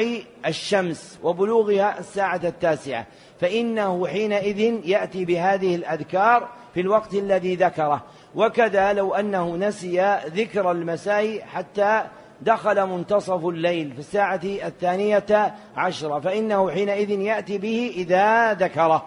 الشمس 0.46 1.20
وبلوغها 1.24 2.00
الساعة 2.00 2.42
التاسعة. 2.44 3.06
فإنه 3.39 4.08
حينئذ 4.08 4.60
يأتي 4.86 5.26
بهذه 5.26 5.76
الأذكار 5.76 6.50
في 6.74 6.82
الوقت 6.82 7.14
الذي 7.14 7.56
ذكره. 7.56 8.04
وكذا 8.36 8.94
لو 8.94 9.14
أنه 9.14 9.56
نسي 9.56 10.20
ذكر 10.26 10.72
المساء 10.72 11.42
حتى 11.42 12.04
دخل 12.42 12.88
منتصف 12.88 13.46
الليل 13.46 13.94
في 13.94 14.00
الساعة 14.00 14.42
الثانية 14.44 15.56
عشرة 15.76 16.20
فإنه 16.20 16.72
حينئذ 16.72 17.10
يأتي 17.10 17.58
به 17.58 17.94
إذا 17.96 18.54
ذكره. 18.54 19.06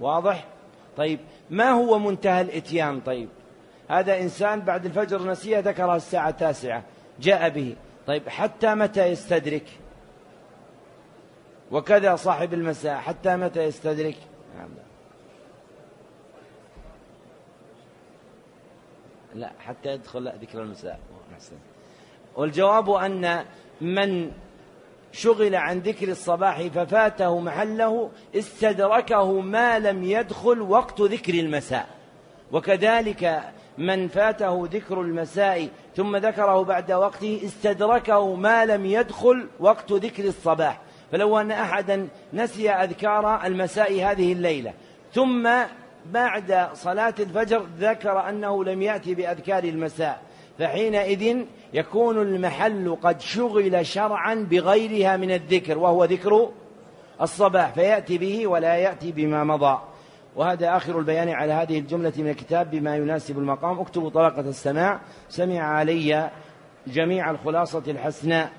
واضح؟ 0.00 0.44
طيب 0.96 1.20
ما 1.50 1.70
هو 1.70 1.98
منتهى 1.98 2.40
الإتيان؟ 2.40 3.00
طيب 3.00 3.28
هذا 3.88 4.20
إنسان 4.20 4.60
بعد 4.60 4.86
الفجر 4.86 5.30
نسيه 5.30 5.58
ذكرها 5.58 5.96
الساعة 5.96 6.28
التاسعة 6.28 6.82
جاء 7.20 7.48
به. 7.48 7.76
طيب 8.06 8.28
حتى 8.28 8.74
متى 8.74 9.06
يستدرك؟ 9.06 9.66
وكذا 11.70 12.16
صاحب 12.16 12.54
المساء 12.54 12.96
حتى 12.96 13.36
متى 13.36 13.62
يستدرك؟ 13.62 14.16
نعم 14.58 14.68
لا 19.34 19.50
حتى 19.58 19.88
يدخل 19.88 20.32
ذكر 20.40 20.62
المساء. 20.62 21.00
والجواب 22.36 22.90
أن 22.90 23.44
من 23.80 24.30
شغل 25.12 25.54
عن 25.54 25.78
ذكر 25.78 26.08
الصباح 26.08 26.62
ففاته 26.62 27.40
محله 27.40 28.10
استدركه 28.34 29.40
ما 29.40 29.78
لم 29.78 30.04
يدخل 30.04 30.60
وقت 30.60 31.00
ذكر 31.00 31.34
المساء. 31.34 31.86
وكذلك 32.52 33.42
من 33.78 34.08
فاته 34.08 34.68
ذكر 34.72 35.00
المساء 35.00 35.68
ثم 35.96 36.16
ذكره 36.16 36.62
بعد 36.62 36.92
وقته 36.92 37.40
استدركه 37.44 38.34
ما 38.34 38.64
لم 38.64 38.86
يدخل 38.86 39.48
وقت 39.60 39.92
ذكر 39.92 40.24
الصباح. 40.24 40.80
فلو 41.12 41.38
أن 41.38 41.50
أحدا 41.50 42.08
نسي 42.32 42.70
أذكار 42.70 43.46
المساء 43.46 43.92
هذه 43.92 44.32
الليلة 44.32 44.72
ثم 45.14 45.48
بعد 46.06 46.68
صلاة 46.74 47.14
الفجر 47.20 47.66
ذكر 47.78 48.28
أنه 48.28 48.64
لم 48.64 48.82
يأتي 48.82 49.14
بأذكار 49.14 49.64
المساء 49.64 50.22
فحينئذ 50.58 51.44
يكون 51.76 52.22
المحل 52.22 52.96
قد 53.02 53.20
شغل 53.20 53.86
شرعا 53.86 54.34
بغيرها 54.34 55.16
من 55.16 55.30
الذكر 55.30 55.78
وهو 55.78 56.04
ذكر 56.04 56.50
الصباح 57.22 57.74
فيأتي 57.74 58.18
به 58.18 58.46
ولا 58.46 58.76
يأتي 58.76 59.12
بما 59.12 59.44
مضى. 59.44 59.78
وهذا 60.36 60.76
آخر 60.76 60.98
البيان 60.98 61.28
على 61.28 61.52
هذه 61.52 61.78
الجملة 61.78 62.12
من 62.16 62.28
الكتاب 62.28 62.70
بما 62.70 62.96
يناسب 62.96 63.38
المقام. 63.38 63.80
اكتبوا 63.80 64.10
طبقة 64.10 64.40
السماع. 64.40 65.00
سمع 65.28 65.60
علي 65.60 66.30
جميع 66.86 67.30
الخلاصة 67.30 67.82
الحسناء 67.88 68.50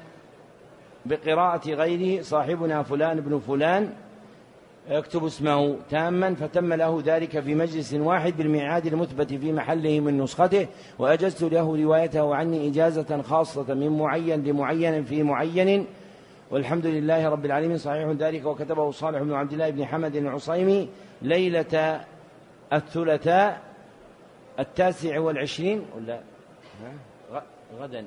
بقراءة 1.05 1.70
غيره. 1.70 2.22
صاحبنا 2.22 2.84
فلان 2.84 3.22
بن 3.22 3.39
فلان. 3.39 3.93
يكتب 4.89 5.25
اسمه 5.25 5.77
تاما 5.89 6.35
فتم 6.35 6.73
له 6.73 7.01
ذلك 7.05 7.39
في 7.39 7.55
مجلس 7.55 7.93
واحد 7.93 8.38
بالميعاد 8.38 8.85
المثبت 8.85 9.33
في 9.33 9.51
محله 9.51 9.99
من 9.99 10.17
نسخته 10.17 10.67
وأجزت 10.99 11.43
له 11.43 11.83
روايته 11.83 12.35
عني 12.35 12.67
إجازة 12.67 13.21
خاصة 13.21 13.73
من 13.73 13.97
معين 13.97 14.43
لمعين 14.43 15.03
في 15.03 15.23
معين. 15.23 15.85
والحمد 16.51 16.85
لله 16.85 17.29
رب 17.29 17.45
العالمين. 17.45 17.77
صحيح 17.77 18.09
ذلك 18.09 18.45
وكتبه 18.45 18.91
صالح 18.91 19.21
بن 19.21 19.33
عبد 19.33 19.53
الله 19.53 19.69
بن 19.69 19.85
حمد 19.85 20.15
العصيمي 20.15 20.89
ليلة 21.21 22.01
الثلاثاء 22.73 23.61
التاسع 24.59 25.19
والعشرين 25.19 25.85
ولا؟ 25.95 26.19
غدا. 27.79 28.05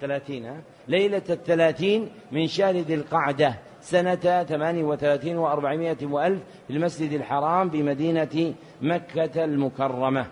ثلاثين 0.00 0.44
ها؟ 0.44 0.56
ليلة 0.88 1.22
الثلاثين 1.30 2.08
من 2.32 2.46
شهر 2.46 2.76
ذي 2.76 2.94
القعدة. 2.94 3.54
سنة 3.80 4.44
ثمان 4.44 4.84
وثلاثين 4.84 5.38
وأربعمائة 5.38 6.06
وألف 6.06 6.40
في 6.68 6.72
المسجد 6.72 7.12
الحرام 7.12 7.68
بمدينة 7.68 8.54
مكة 8.82 9.44
المكرمة. 9.44 10.26